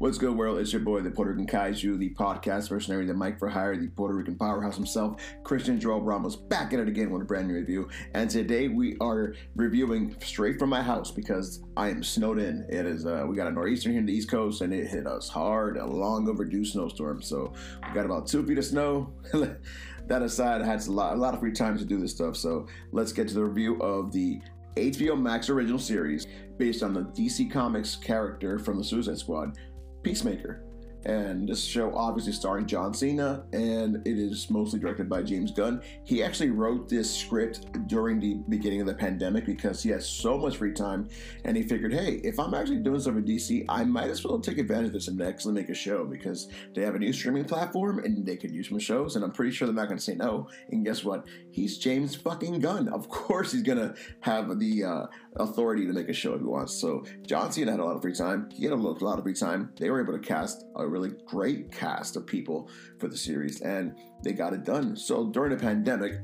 What's 0.00 0.16
good, 0.16 0.36
world? 0.36 0.60
It's 0.60 0.72
your 0.72 0.82
boy, 0.82 1.00
the 1.00 1.10
Puerto 1.10 1.32
Rican 1.32 1.48
Kaiju, 1.48 1.98
the 1.98 2.10
podcast 2.10 2.70
mercenary, 2.70 3.04
the 3.04 3.14
Mike 3.14 3.36
for 3.36 3.48
Hire, 3.48 3.76
the 3.76 3.88
Puerto 3.88 4.14
Rican 4.14 4.36
powerhouse 4.36 4.76
himself, 4.76 5.20
Christian 5.42 5.80
Joel 5.80 6.02
Ramos, 6.02 6.36
back 6.36 6.72
at 6.72 6.78
it 6.78 6.86
again 6.86 7.10
with 7.10 7.22
a 7.22 7.24
brand 7.24 7.48
new 7.48 7.54
review. 7.54 7.88
And 8.14 8.30
today 8.30 8.68
we 8.68 8.96
are 9.00 9.34
reviewing 9.56 10.14
straight 10.20 10.56
from 10.56 10.70
my 10.70 10.82
house 10.82 11.10
because 11.10 11.64
I 11.76 11.88
am 11.88 12.04
snowed 12.04 12.38
in. 12.38 12.64
It 12.68 12.86
is 12.86 13.06
uh, 13.06 13.24
we 13.28 13.34
got 13.34 13.48
a 13.48 13.50
nor'easter 13.50 13.90
here 13.90 13.98
in 13.98 14.06
the 14.06 14.12
East 14.12 14.30
Coast, 14.30 14.60
and 14.60 14.72
it 14.72 14.86
hit 14.86 15.08
us 15.08 15.28
hard, 15.28 15.76
a 15.76 15.84
long 15.84 16.28
overdue 16.28 16.64
snowstorm. 16.64 17.20
So 17.20 17.52
we 17.88 17.92
got 17.92 18.04
about 18.04 18.28
two 18.28 18.46
feet 18.46 18.58
of 18.58 18.64
snow. 18.66 19.12
that 20.06 20.22
aside, 20.22 20.62
I 20.62 20.66
had 20.66 20.86
a 20.86 20.92
lot, 20.92 21.14
a 21.14 21.16
lot 21.16 21.34
of 21.34 21.40
free 21.40 21.50
time 21.50 21.76
to 21.76 21.84
do 21.84 21.98
this 21.98 22.12
stuff. 22.12 22.36
So 22.36 22.68
let's 22.92 23.12
get 23.12 23.26
to 23.28 23.34
the 23.34 23.44
review 23.44 23.80
of 23.82 24.12
the 24.12 24.40
HBO 24.78 25.20
Max 25.20 25.50
original 25.50 25.80
series 25.80 26.26
based 26.56 26.82
on 26.82 26.92
the 26.92 27.02
DC 27.02 27.50
Comics 27.50 27.96
character 27.96 28.58
from 28.58 28.78
the 28.78 28.84
Suicide 28.84 29.18
Squad, 29.18 29.58
Peacemaker. 30.02 30.67
And 31.08 31.48
this 31.48 31.64
show 31.64 31.94
obviously 31.94 32.32
starring 32.32 32.66
John 32.66 32.92
Cena, 32.92 33.42
and 33.54 34.06
it 34.06 34.18
is 34.18 34.50
mostly 34.50 34.78
directed 34.78 35.08
by 35.08 35.22
James 35.22 35.50
Gunn. 35.50 35.80
He 36.04 36.22
actually 36.22 36.50
wrote 36.50 36.86
this 36.86 37.12
script 37.12 37.88
during 37.88 38.20
the 38.20 38.34
beginning 38.50 38.82
of 38.82 38.86
the 38.86 38.92
pandemic 38.92 39.46
because 39.46 39.82
he 39.82 39.88
has 39.88 40.06
so 40.06 40.36
much 40.36 40.58
free 40.58 40.74
time, 40.74 41.08
and 41.46 41.56
he 41.56 41.62
figured, 41.62 41.94
hey, 41.94 42.20
if 42.24 42.38
I'm 42.38 42.52
actually 42.52 42.80
doing 42.80 43.00
stuff 43.00 43.14
with 43.14 43.26
DC, 43.26 43.64
I 43.70 43.84
might 43.84 44.10
as 44.10 44.22
well 44.22 44.38
take 44.38 44.58
advantage 44.58 44.88
of 44.88 44.92
this 44.92 45.08
and 45.08 45.22
actually 45.22 45.54
make 45.54 45.70
a 45.70 45.74
show 45.74 46.04
because 46.04 46.50
they 46.74 46.82
have 46.82 46.94
a 46.94 46.98
new 46.98 47.14
streaming 47.14 47.46
platform 47.46 48.00
and 48.00 48.26
they 48.26 48.36
could 48.36 48.50
use 48.50 48.68
some 48.68 48.78
shows, 48.78 49.16
and 49.16 49.24
I'm 49.24 49.32
pretty 49.32 49.52
sure 49.52 49.66
they're 49.66 49.74
not 49.74 49.88
going 49.88 49.96
to 49.96 50.04
say 50.04 50.14
no. 50.14 50.50
And 50.72 50.84
guess 50.84 51.04
what? 51.04 51.26
He's 51.50 51.78
James 51.78 52.16
fucking 52.16 52.60
Gunn. 52.60 52.86
Of 52.88 53.08
course, 53.08 53.50
he's 53.52 53.62
going 53.62 53.78
to 53.78 53.94
have 54.20 54.58
the 54.58 54.84
uh, 54.84 55.06
authority 55.36 55.86
to 55.86 55.92
make 55.94 56.10
a 56.10 56.12
show 56.12 56.34
if 56.34 56.40
he 56.40 56.46
wants. 56.46 56.74
So 56.74 57.04
John 57.26 57.50
Cena 57.50 57.70
had 57.70 57.80
a 57.80 57.84
lot 57.84 57.96
of 57.96 58.02
free 58.02 58.14
time. 58.14 58.50
He 58.52 58.64
had 58.64 58.74
a 58.74 58.76
lot 58.76 59.18
of 59.18 59.24
free 59.24 59.32
time. 59.32 59.70
They 59.78 59.88
were 59.88 60.02
able 60.02 60.12
to 60.12 60.18
cast 60.18 60.66
a 60.76 60.86
really 60.86 60.97
great 61.06 61.70
cast 61.72 62.16
of 62.16 62.26
people 62.26 62.68
for 62.98 63.08
the 63.08 63.16
series, 63.16 63.60
and 63.60 63.96
they 64.22 64.32
got 64.32 64.52
it 64.52 64.64
done. 64.64 64.96
So 64.96 65.26
during 65.26 65.50
the 65.50 65.62
pandemic, 65.62 66.20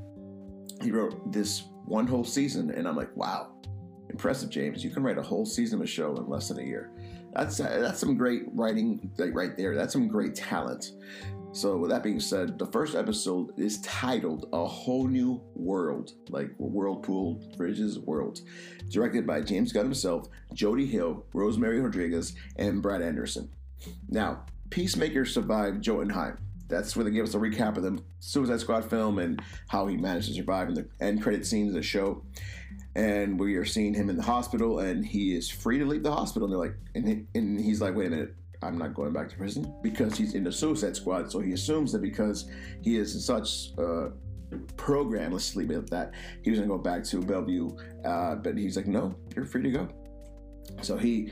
he 0.83 0.91
wrote 0.91 1.33
this 1.33 1.65
one 1.85 2.07
whole 2.07 2.25
season, 2.25 2.71
and 2.71 2.89
I'm 2.89 2.97
like, 2.97 3.15
wow, 3.17 3.53
impressive, 4.11 4.51
James. 4.51 4.83
You 4.83 4.91
can 4.91 5.03
write 5.03 5.19
a 5.19 5.23
whole 5.23 5.47
season 5.47 5.79
of 5.79 5.85
a 5.85 5.89
show 5.89 6.17
in 6.17 6.29
less 6.29 6.49
than 6.49 6.59
a 6.59 6.63
year. 6.63 6.91
That's 7.33 7.59
that's 7.59 7.99
some 7.99 8.17
great 8.17 8.43
writing, 8.53 9.11
right 9.19 9.57
there. 9.57 9.75
That's 9.75 9.93
some 9.93 10.09
great 10.09 10.35
talent. 10.35 10.93
So, 11.55 11.77
with 11.77 11.91
that 11.91 12.03
being 12.03 12.19
said, 12.19 12.59
the 12.59 12.67
first 12.67 12.97
episode 12.97 13.57
is 13.57 13.81
titled 13.81 14.49
A 14.53 14.67
Whole 14.67 15.07
New 15.07 15.41
World, 15.55 16.11
like 16.29 16.51
Whirlpool 16.59 17.41
Bridges 17.57 18.01
World, 18.01 18.41
directed 18.91 19.25
by 19.25 19.41
James 19.41 19.73
Gunn 19.73 19.85
himself, 19.85 20.27
Jody 20.53 20.85
Hill, 20.85 21.25
Rosemary 21.33 21.81
Rodriguez, 21.81 22.35
and 22.57 22.83
Brad 22.83 23.03
Anderson. 23.03 23.49
Now, 24.09 24.47
Peacemaker 24.75 25.25
survived 25.25 25.85
Jotunheim. 25.85 26.37
That's 26.67 26.97
where 26.97 27.05
they 27.05 27.13
gave 27.13 27.23
us 27.23 27.35
a 27.35 27.39
recap 27.39 27.77
of 27.77 27.85
the 27.85 28.03
Suicide 28.19 28.59
Squad 28.59 28.85
film 28.85 29.21
and 29.21 29.41
how 29.69 29.87
he 29.87 29.97
managed 29.97 30.27
to 30.27 30.35
survive 30.35 30.69
in 30.69 30.75
the 30.75 30.89
end 31.01 31.23
credit 31.23 31.47
scenes 31.47 31.69
of 31.69 31.75
the 31.75 31.83
show. 31.83 32.25
And 32.97 33.39
we 33.39 33.55
are 33.55 33.65
seeing 33.65 33.95
him 33.95 34.11
in 34.11 34.17
the 34.17 34.23
hospital, 34.25 34.81
and 34.81 35.07
he 35.07 35.37
is 35.37 35.49
free 35.49 35.79
to 35.79 35.85
leave 35.85 36.03
the 36.03 36.11
hospital. 36.11 36.47
And 36.47 36.53
they're 36.53 36.59
like, 36.59 36.75
and, 36.97 37.07
he, 37.07 37.25
and 37.39 37.61
he's 37.61 37.81
like, 37.81 37.95
wait 37.95 38.09
a 38.09 38.11
minute, 38.11 38.35
I'm 38.63 38.77
not 38.77 38.95
going 38.95 39.13
back 39.13 39.29
to 39.29 39.37
prison 39.37 39.73
because 39.81 40.17
he's 40.17 40.35
in 40.35 40.43
the 40.43 40.51
Suicide 40.51 40.97
Squad. 40.97 41.31
So 41.31 41.39
he 41.39 41.53
assumes 41.53 41.93
that 41.93 42.03
because 42.03 42.51
he 42.83 42.97
is 42.97 43.15
in 43.15 43.21
such 43.21 43.71
a 43.79 44.09
program, 44.77 45.31
let's 45.31 45.55
leave 45.55 45.71
it 45.71 45.77
at 45.77 45.91
that, 45.91 46.15
he 46.43 46.51
was 46.51 46.59
gonna 46.59 46.69
go 46.69 46.79
back 46.79 47.05
to 47.05 47.23
Belle 47.23 47.43
Reve. 47.43 47.71
Uh, 48.05 48.35
but 48.35 48.59
he's 48.59 48.75
like, 48.75 48.89
no, 48.89 49.15
you're 49.37 49.45
free 49.45 49.63
to 49.63 49.71
go. 49.71 49.89
So 50.83 50.97
he, 50.97 51.31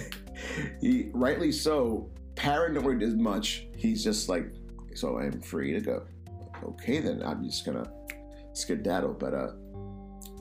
he 0.80 1.10
rightly 1.12 1.52
so, 1.52 2.10
paranoid 2.36 3.02
as 3.02 3.14
much. 3.14 3.66
He's 3.76 4.02
just 4.02 4.28
like, 4.28 4.52
so 4.94 5.18
I'm 5.18 5.40
free 5.40 5.72
to 5.72 5.80
go. 5.80 6.04
Okay, 6.62 7.00
then 7.00 7.22
I'm 7.22 7.44
just 7.44 7.64
gonna 7.64 7.90
skedaddle. 8.52 9.14
But 9.14 9.34
uh, 9.34 9.52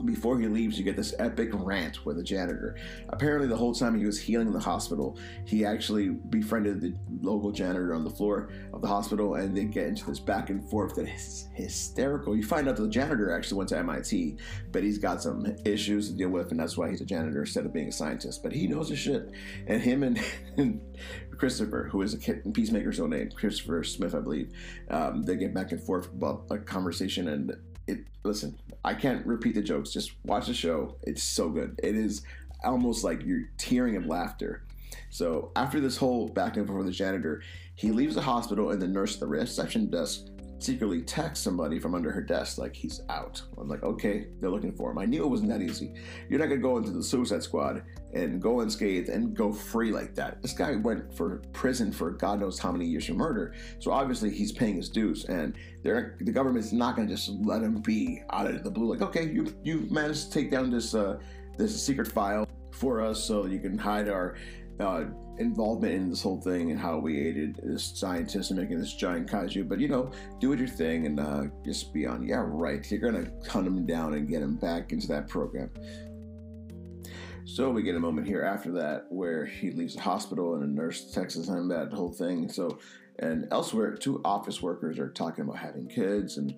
before 0.05 0.39
he 0.39 0.47
leaves, 0.47 0.77
you 0.77 0.83
get 0.83 0.95
this 0.95 1.13
epic 1.19 1.49
rant 1.53 2.05
with 2.05 2.17
the 2.17 2.23
janitor. 2.23 2.75
Apparently, 3.09 3.47
the 3.47 3.55
whole 3.55 3.73
time 3.73 3.97
he 3.97 4.05
was 4.05 4.19
healing 4.19 4.47
in 4.47 4.53
the 4.53 4.59
hospital, 4.59 5.17
he 5.45 5.65
actually 5.65 6.09
befriended 6.09 6.81
the 6.81 6.93
local 7.21 7.51
janitor 7.51 7.93
on 7.93 8.03
the 8.03 8.09
floor 8.09 8.49
of 8.73 8.81
the 8.81 8.87
hospital, 8.87 9.35
and 9.35 9.55
they 9.55 9.65
get 9.65 9.87
into 9.87 10.05
this 10.05 10.19
back 10.19 10.49
and 10.49 10.67
forth 10.69 10.95
that 10.95 11.07
is 11.07 11.47
hysterical. 11.53 12.35
You 12.35 12.43
find 12.43 12.67
out 12.67 12.75
the 12.75 12.87
janitor 12.87 13.31
actually 13.31 13.57
went 13.57 13.69
to 13.69 13.77
MIT, 13.77 14.37
but 14.71 14.83
he's 14.83 14.97
got 14.97 15.21
some 15.21 15.45
issues 15.65 16.09
to 16.09 16.15
deal 16.15 16.29
with, 16.29 16.51
and 16.51 16.59
that's 16.59 16.77
why 16.77 16.89
he's 16.89 17.01
a 17.01 17.05
janitor 17.05 17.41
instead 17.41 17.65
of 17.65 17.73
being 17.73 17.87
a 17.87 17.91
scientist. 17.91 18.43
But 18.43 18.53
he 18.53 18.67
knows 18.67 18.89
his 18.89 18.99
shit. 18.99 19.31
And 19.67 19.81
him 19.81 20.03
and, 20.03 20.21
and 20.57 20.81
Christopher, 21.37 21.89
who 21.91 22.01
is 22.01 22.13
a 22.13 22.17
Peacemaker's 22.51 22.99
own 22.99 23.11
name, 23.11 23.29
Christopher 23.31 23.83
Smith, 23.83 24.15
I 24.15 24.19
believe, 24.19 24.51
um, 24.89 25.23
they 25.23 25.35
get 25.35 25.53
back 25.53 25.71
and 25.71 25.81
forth 25.81 26.11
about 26.11 26.45
a 26.49 26.57
conversation 26.57 27.27
and 27.27 27.55
it 27.87 27.99
listen 28.23 28.57
i 28.83 28.93
can't 28.93 29.25
repeat 29.25 29.55
the 29.55 29.61
jokes 29.61 29.91
just 29.91 30.13
watch 30.25 30.47
the 30.47 30.53
show. 30.53 30.95
It's 31.03 31.23
so 31.23 31.49
good. 31.49 31.79
It 31.83 31.95
is 31.95 32.23
almost 32.63 33.03
like 33.03 33.25
you're 33.25 33.49
tearing 33.57 33.95
of 33.95 34.05
laughter. 34.05 34.63
So 35.09 35.51
after 35.55 35.79
this 35.79 35.97
whole 35.97 36.29
back 36.29 36.57
and 36.57 36.65
forth 36.65 36.77
with 36.77 36.87
the 36.87 36.93
janitor 36.93 37.41
he 37.75 37.91
leaves 37.91 38.15
the 38.15 38.21
hospital 38.21 38.69
and 38.69 38.81
the 38.81 38.87
nurse 38.87 39.15
at 39.15 39.19
the 39.19 39.27
reception 39.27 39.89
desk 39.89 40.25
secretly 40.63 41.01
text 41.01 41.43
somebody 41.43 41.79
from 41.79 41.95
under 41.95 42.11
her 42.11 42.21
desk 42.21 42.57
like 42.57 42.75
he's 42.75 43.01
out. 43.09 43.41
I'm 43.57 43.67
like 43.67 43.83
okay 43.83 44.27
they're 44.39 44.49
looking 44.49 44.73
for 44.73 44.91
him. 44.91 44.97
I 44.97 45.05
knew 45.05 45.23
it 45.23 45.29
wasn't 45.29 45.49
that 45.49 45.61
easy. 45.61 45.93
You're 46.29 46.39
not 46.39 46.49
gonna 46.49 46.61
go 46.61 46.77
into 46.77 46.91
the 46.91 47.03
suicide 47.03 47.43
squad 47.43 47.83
and 48.13 48.41
go 48.41 48.61
unscathed 48.61 49.09
and 49.09 49.35
go 49.35 49.51
free 49.51 49.91
like 49.91 50.15
that. 50.15 50.41
This 50.41 50.53
guy 50.53 50.75
went 50.75 51.13
for 51.15 51.41
prison 51.51 51.91
for 51.91 52.11
god 52.11 52.39
knows 52.39 52.59
how 52.59 52.71
many 52.71 52.85
years 52.85 53.05
for 53.05 53.13
murder 53.13 53.55
so 53.79 53.91
obviously 53.91 54.29
he's 54.29 54.51
paying 54.51 54.75
his 54.75 54.89
dues 54.89 55.25
and 55.25 55.55
the 55.83 56.31
government's 56.31 56.71
not 56.71 56.95
going 56.95 57.07
to 57.07 57.13
just 57.13 57.29
let 57.41 57.61
him 57.61 57.81
be 57.81 58.21
out 58.31 58.47
of 58.47 58.63
the 58.63 58.71
blue. 58.71 58.89
Like, 58.89 59.01
okay, 59.01 59.29
you 59.29 59.53
you 59.63 59.87
managed 59.91 60.25
to 60.25 60.31
take 60.31 60.51
down 60.51 60.69
this 60.69 60.95
uh, 60.95 61.19
this 61.57 61.83
secret 61.83 62.07
file 62.07 62.47
for 62.71 63.01
us, 63.01 63.23
so 63.23 63.45
you 63.45 63.59
can 63.59 63.77
hide 63.77 64.07
our 64.07 64.37
uh, 64.79 65.05
involvement 65.37 65.93
in 65.93 66.09
this 66.09 66.21
whole 66.21 66.41
thing 66.41 66.71
and 66.71 66.79
how 66.79 66.97
we 66.99 67.19
aided 67.19 67.59
this 67.63 67.83
scientist 67.83 68.51
in 68.51 68.57
making 68.57 68.79
this 68.79 68.93
giant 68.93 69.29
kaiju. 69.29 69.67
But 69.67 69.79
you 69.79 69.87
know, 69.87 70.11
do 70.39 70.53
your 70.53 70.67
thing 70.67 71.05
and 71.05 71.19
uh, 71.19 71.43
just 71.65 71.93
be 71.93 72.05
on. 72.05 72.27
Yeah, 72.27 72.43
right. 72.45 72.89
You're 72.91 72.99
gonna 72.99 73.31
hunt 73.47 73.67
him 73.67 73.85
down 73.85 74.13
and 74.13 74.27
get 74.27 74.41
him 74.41 74.55
back 74.55 74.91
into 74.91 75.07
that 75.07 75.27
program. 75.27 75.69
So 77.45 77.69
we 77.69 77.83
get 77.83 77.95
a 77.95 77.99
moment 77.99 78.25
here 78.25 78.43
after 78.43 78.71
that 78.73 79.05
where 79.09 79.45
he 79.45 79.71
leaves 79.71 79.95
the 79.95 80.01
hospital 80.01 80.55
and 80.55 80.63
a 80.63 80.67
nurse 80.67 81.11
texts 81.11 81.47
him 81.47 81.67
that 81.67 81.91
whole 81.91 82.11
thing. 82.11 82.49
So 82.49 82.79
and 83.19 83.47
elsewhere, 83.51 83.95
two 83.95 84.21
office 84.25 84.61
workers 84.61 84.97
are 84.97 85.09
talking 85.09 85.43
about 85.43 85.57
having 85.57 85.87
kids 85.87 86.37
and 86.37 86.55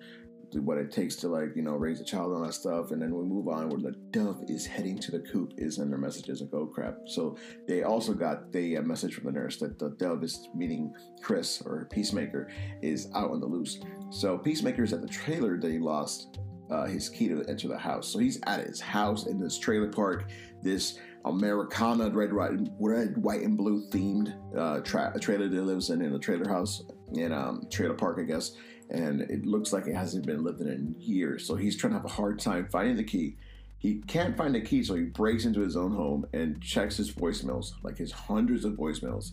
what 0.60 0.78
it 0.78 0.90
takes 0.90 1.16
to 1.16 1.28
like 1.28 1.54
you 1.54 1.62
know 1.62 1.72
raise 1.72 2.00
a 2.00 2.04
child 2.04 2.28
and 2.28 2.38
all 2.38 2.44
that 2.44 2.52
stuff 2.52 2.90
and 2.90 3.00
then 3.00 3.14
we 3.14 3.24
move 3.24 3.48
on 3.48 3.68
where 3.68 3.80
the 3.80 3.96
dove 4.10 4.42
is 4.48 4.66
heading 4.66 4.98
to 4.98 5.10
the 5.10 5.20
coop 5.20 5.52
is 5.56 5.78
in 5.78 5.88
their 5.88 5.98
messages 5.98 6.40
like 6.40 6.52
oh 6.52 6.66
crap. 6.66 6.96
So 7.06 7.36
they 7.66 7.82
also 7.82 8.14
got 8.14 8.52
the 8.52 8.78
message 8.80 9.14
from 9.14 9.24
the 9.24 9.32
nurse 9.32 9.58
that 9.58 9.78
the 9.78 9.90
dove 9.90 10.22
is 10.24 10.48
meeting 10.54 10.94
chris 11.22 11.62
or 11.64 11.86
peacemaker 11.90 12.48
is 12.82 13.08
out 13.14 13.30
on 13.30 13.40
the 13.40 13.46
loose. 13.46 13.80
So 14.10 14.38
peacemaker 14.38 14.84
is 14.84 14.92
at 14.92 15.02
the 15.02 15.08
trailer 15.08 15.58
that 15.58 15.70
he 15.70 15.78
lost 15.78 16.38
uh, 16.70 16.86
his 16.86 17.08
key 17.08 17.28
to 17.28 17.44
enter 17.48 17.68
the 17.68 17.78
house. 17.78 18.08
So 18.08 18.18
he's 18.18 18.40
at 18.46 18.66
his 18.66 18.80
house 18.80 19.26
in 19.26 19.38
this 19.38 19.58
trailer 19.58 19.88
park 19.88 20.28
this 20.62 20.98
Americana 21.24 22.10
red, 22.10 22.32
white, 22.32 22.52
red, 22.78 23.16
white, 23.18 23.42
and 23.42 23.56
blue 23.56 23.88
themed 23.90 24.36
uh, 24.56 24.80
tra- 24.80 25.12
trailer 25.20 25.48
that 25.48 25.62
lives 25.62 25.90
in 25.90 26.00
in 26.00 26.14
a 26.14 26.18
trailer 26.18 26.48
house 26.48 26.82
in 27.14 27.32
um, 27.32 27.66
trailer 27.70 27.94
park, 27.94 28.18
I 28.20 28.22
guess. 28.22 28.52
And 28.90 29.22
it 29.22 29.44
looks 29.44 29.72
like 29.72 29.86
it 29.86 29.94
hasn't 29.94 30.26
been 30.26 30.44
lived 30.44 30.60
in 30.60 30.68
in 30.68 30.94
years. 30.98 31.46
So 31.46 31.56
he's 31.56 31.76
trying 31.76 31.92
to 31.92 31.98
have 31.98 32.04
a 32.04 32.08
hard 32.08 32.38
time 32.38 32.68
finding 32.70 32.96
the 32.96 33.04
key. 33.04 33.36
He 33.78 33.96
can't 34.06 34.36
find 34.36 34.54
the 34.54 34.60
key, 34.60 34.82
so 34.82 34.94
he 34.94 35.02
breaks 35.02 35.44
into 35.44 35.60
his 35.60 35.76
own 35.76 35.92
home 35.92 36.26
and 36.32 36.60
checks 36.62 36.96
his 36.96 37.12
voicemails, 37.12 37.72
like 37.82 37.98
his 37.98 38.10
hundreds 38.10 38.64
of 38.64 38.72
voicemails. 38.72 39.32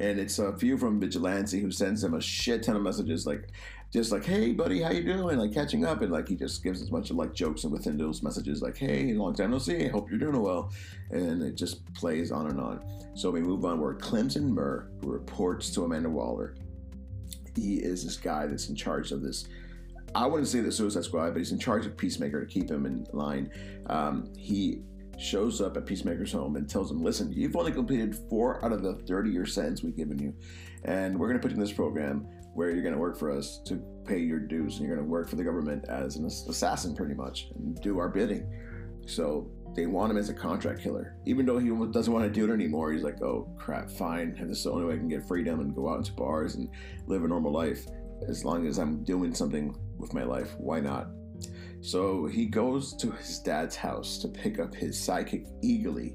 And 0.00 0.18
it's 0.18 0.38
a 0.38 0.56
few 0.56 0.78
from 0.78 0.98
Vigilante 0.98 1.60
who 1.60 1.70
sends 1.70 2.02
him 2.02 2.14
a 2.14 2.20
shit 2.20 2.62
ton 2.62 2.74
of 2.74 2.82
messages, 2.82 3.26
like 3.26 3.50
just 3.92 4.10
like, 4.10 4.24
"Hey, 4.24 4.52
buddy, 4.52 4.80
how 4.80 4.90
you 4.90 5.04
doing?" 5.04 5.36
Like 5.38 5.52
catching 5.52 5.84
up, 5.84 6.00
and 6.00 6.10
like 6.10 6.26
he 6.26 6.34
just 6.34 6.62
gives 6.64 6.82
a 6.82 6.90
bunch 6.90 7.10
of 7.10 7.16
like 7.16 7.34
jokes 7.34 7.64
and 7.64 7.72
within 7.72 7.98
those 7.98 8.22
messages, 8.22 8.62
like, 8.62 8.78
"Hey, 8.78 9.12
long 9.12 9.34
time 9.34 9.50
no 9.50 9.58
see. 9.58 9.86
Hope 9.88 10.10
you're 10.10 10.18
doing 10.18 10.40
well," 10.40 10.72
and 11.10 11.42
it 11.42 11.54
just 11.56 11.84
plays 11.94 12.32
on 12.32 12.48
and 12.48 12.58
on. 12.58 12.80
So 13.14 13.30
we 13.30 13.42
move 13.42 13.64
on. 13.64 13.78
Where 13.78 13.94
Clemson 13.94 14.48
Murn, 14.48 14.88
who 15.02 15.12
reports 15.12 15.70
to 15.72 15.84
Amanda 15.84 16.08
Waller, 16.08 16.54
he 17.56 17.76
is 17.76 18.04
this 18.04 18.16
guy 18.16 18.46
that's 18.46 18.68
in 18.68 18.76
charge 18.76 19.12
of 19.12 19.22
this. 19.22 19.46
I 20.14 20.26
wouldn't 20.26 20.48
say 20.48 20.60
the 20.60 20.72
Suicide 20.72 21.04
Squad, 21.04 21.30
but 21.30 21.38
he's 21.38 21.52
in 21.52 21.58
charge 21.58 21.86
of 21.86 21.96
Peacemaker 21.96 22.40
to 22.40 22.46
keep 22.46 22.70
him 22.70 22.86
in 22.86 23.06
line. 23.12 23.50
Um, 23.86 24.30
he 24.36 24.82
shows 25.18 25.60
up 25.60 25.76
at 25.76 25.86
Peacemaker's 25.86 26.32
home 26.32 26.56
and 26.56 26.68
tells 26.68 26.90
him, 26.90 27.02
"Listen, 27.02 27.32
you've 27.32 27.56
only 27.56 27.72
completed 27.72 28.16
four 28.28 28.62
out 28.64 28.72
of 28.72 28.82
the 28.82 28.94
30-year 28.94 29.46
sentence 29.46 29.82
we've 29.82 29.96
given 29.96 30.18
you, 30.18 30.34
and 30.84 31.18
we're 31.18 31.28
going 31.28 31.38
to 31.38 31.42
put 31.42 31.50
you 31.50 31.56
in 31.56 31.60
this 31.60 31.72
program 31.72 32.26
where 32.54 32.70
you're 32.70 32.82
going 32.82 32.94
to 32.94 33.00
work 33.00 33.16
for 33.16 33.30
us 33.30 33.60
to 33.64 33.76
pay 34.04 34.18
your 34.18 34.38
dues, 34.38 34.76
and 34.76 34.86
you're 34.86 34.94
going 34.94 35.06
to 35.06 35.10
work 35.10 35.28
for 35.28 35.36
the 35.36 35.44
government 35.44 35.84
as 35.88 36.16
an 36.16 36.26
assassin, 36.26 36.94
pretty 36.94 37.14
much, 37.14 37.48
and 37.54 37.80
do 37.80 37.98
our 37.98 38.08
bidding." 38.08 38.46
So 39.06 39.50
they 39.74 39.86
want 39.86 40.10
him 40.10 40.18
as 40.18 40.28
a 40.28 40.34
contract 40.34 40.80
killer. 40.82 41.16
Even 41.24 41.46
though 41.46 41.58
he 41.58 41.68
doesn't 41.92 42.12
want 42.12 42.24
to 42.24 42.30
do 42.30 42.44
it 42.50 42.54
anymore, 42.54 42.92
he's 42.92 43.02
like, 43.02 43.22
oh 43.22 43.48
crap, 43.58 43.90
fine. 43.90 44.34
This 44.46 44.58
is 44.58 44.64
the 44.64 44.72
only 44.72 44.84
way 44.84 44.94
I 44.94 44.98
can 44.98 45.08
get 45.08 45.26
freedom 45.26 45.60
and 45.60 45.74
go 45.74 45.88
out 45.88 45.98
into 45.98 46.12
bars 46.12 46.56
and 46.56 46.68
live 47.06 47.24
a 47.24 47.28
normal 47.28 47.52
life. 47.52 47.86
As 48.28 48.44
long 48.44 48.66
as 48.66 48.78
I'm 48.78 49.02
doing 49.02 49.34
something 49.34 49.76
with 49.98 50.14
my 50.14 50.22
life, 50.22 50.54
why 50.58 50.80
not? 50.80 51.08
So 51.80 52.26
he 52.26 52.46
goes 52.46 52.94
to 52.96 53.10
his 53.10 53.40
dad's 53.40 53.74
house 53.74 54.18
to 54.18 54.28
pick 54.28 54.60
up 54.60 54.74
his 54.74 54.96
sidekick, 54.96 55.46
Eagly, 55.64 56.14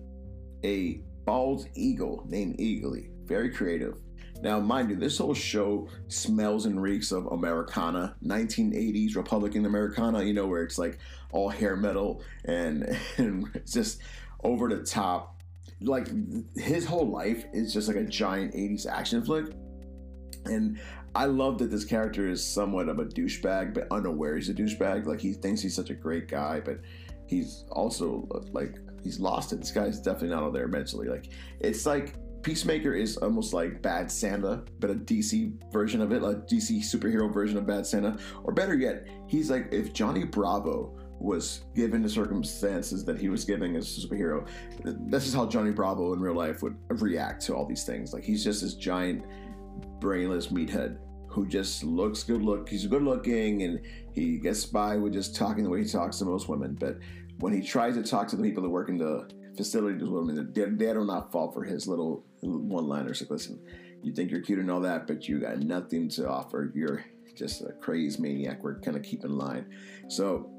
a 0.64 1.02
bald 1.26 1.68
eagle 1.76 2.26
named 2.30 2.58
Eagly. 2.58 3.10
Very 3.26 3.50
creative. 3.50 3.96
Now, 4.42 4.60
mind 4.60 4.90
you, 4.90 4.96
this 4.96 5.18
whole 5.18 5.34
show 5.34 5.88
smells 6.08 6.66
and 6.66 6.82
reeks 6.82 7.12
of 7.12 7.26
Americana, 7.28 8.16
1980s 8.26 9.16
Republican 9.16 9.66
Americana, 9.66 10.24
you 10.24 10.34
know, 10.34 10.48
where 10.48 10.64
it's 10.64 10.78
like 10.78 11.00
all 11.32 11.50
hair 11.50 11.76
metal 11.76 12.22
and, 12.46 12.98
and 13.18 13.62
just 13.66 14.00
over 14.44 14.70
the 14.70 14.84
top. 14.84 15.42
Like 15.82 16.08
his 16.56 16.86
whole 16.86 17.08
life 17.08 17.46
is 17.54 17.74
just 17.74 17.88
like 17.88 17.98
a 17.98 18.04
giant 18.04 18.54
80s 18.54 18.88
action 18.88 19.24
flick. 19.24 19.54
And 20.46 20.80
I 21.14 21.26
love 21.26 21.58
that 21.60 21.72
this 21.72 21.84
character 21.84 22.28
is 22.28 22.46
somewhat 22.46 22.90
of 22.90 23.00
a 23.00 23.06
douchebag, 23.06 23.74
but 23.74 23.88
unaware 23.92 24.36
he's 24.36 24.50
a 24.50 24.54
douchebag. 24.54 25.06
Like 25.06 25.20
he 25.20 25.34
thinks 25.34 25.62
he's 25.62 25.76
such 25.76 25.90
a 25.90 25.94
great 25.94 26.28
guy, 26.28 26.60
but 26.60 26.80
he's 27.28 27.66
also 27.72 28.28
like 28.52 28.76
he's 29.04 29.20
lost 29.20 29.54
it. 29.54 29.60
This 29.60 29.72
guy's 29.72 30.00
definitely 30.00 30.30
not 30.30 30.44
all 30.44 30.52
there 30.52 30.68
mentally. 30.68 31.08
Like 31.08 31.30
it's 31.60 31.86
like 31.86 32.16
Peacemaker 32.48 32.94
is 32.94 33.18
almost 33.18 33.52
like 33.52 33.82
Bad 33.82 34.10
Santa, 34.10 34.64
but 34.80 34.90
a 34.90 34.96
DC 34.96 35.52
version 35.70 36.00
of 36.00 36.14
it, 36.14 36.22
like 36.22 36.48
DC 36.48 36.78
superhero 36.78 37.30
version 37.30 37.58
of 37.58 37.68
Bad 37.68 37.86
Santa. 37.86 38.18
Or 38.46 38.54
better 38.54 38.74
yet, 38.74 39.06
he's 39.28 39.52
like 39.52 39.68
if 39.74 39.92
Johnny 39.92 40.24
Bravo 40.24 40.98
was 41.20 41.66
given 41.76 42.02
the 42.02 42.08
circumstances 42.08 43.04
that 43.04 43.20
he 43.20 43.28
was 43.28 43.44
giving 43.44 43.76
as 43.76 43.98
a 43.98 44.08
superhero, 44.08 44.48
this 45.10 45.28
is 45.28 45.34
how 45.34 45.46
Johnny 45.46 45.72
Bravo 45.72 46.14
in 46.14 46.22
real 46.22 46.36
life 46.36 46.64
would 46.64 46.78
react 47.02 47.46
to 47.48 47.54
all 47.54 47.66
these 47.66 47.84
things. 47.84 48.14
Like 48.14 48.24
he's 48.24 48.46
just 48.46 48.62
this 48.62 48.76
giant, 48.76 49.26
brainless 50.00 50.48
meathead 50.48 51.00
who 51.28 51.46
just 51.46 51.84
looks 51.84 52.24
good 52.24 52.42
look 52.42 52.68
he's 52.70 52.88
good 52.88 53.04
looking 53.04 53.64
and 53.64 53.82
he 54.14 54.40
gets 54.40 54.66
by 54.66 54.96
with 54.96 55.12
just 55.12 55.36
talking 55.36 55.64
the 55.64 55.70
way 55.70 55.84
he 55.84 55.88
talks 55.88 56.18
to 56.18 56.26
most 56.26 56.48
women 56.48 56.74
but 56.80 56.98
when 57.40 57.54
he 57.54 57.62
tries 57.62 57.94
to 57.94 58.02
talk 58.02 58.28
to 58.28 58.36
the 58.36 58.42
people 58.42 58.64
that 58.64 58.70
work 58.70 58.90
in 58.90 58.98
the 58.98 59.30
facility 59.58 60.02
women, 60.06 60.54
they, 60.54 60.64
they 60.66 60.94
do 60.94 61.04
not 61.04 61.32
fall 61.32 61.52
for 61.52 61.64
his 61.64 61.88
little 61.88 62.24
one-liners. 62.42 63.22
Like, 63.22 63.30
listen, 63.30 63.60
you 64.04 64.14
think 64.14 64.32
you're 64.32 64.42
cute 64.42 64.60
and 64.60 64.72
all 64.72 64.82
that, 64.82 65.08
but 65.08 65.28
you 65.28 65.40
got 65.40 65.60
nothing 65.60 66.10
to 66.10 66.30
offer. 66.30 66.72
You're 66.74 67.04
just 67.36 67.62
a 67.62 67.74
crazy 67.74 68.22
maniac. 68.22 68.64
We're 68.64 68.80
kind 68.80 68.98
of 68.98 69.04
keep 69.04 69.24
in 69.24 69.38
line. 69.38 69.68
So 70.08 70.52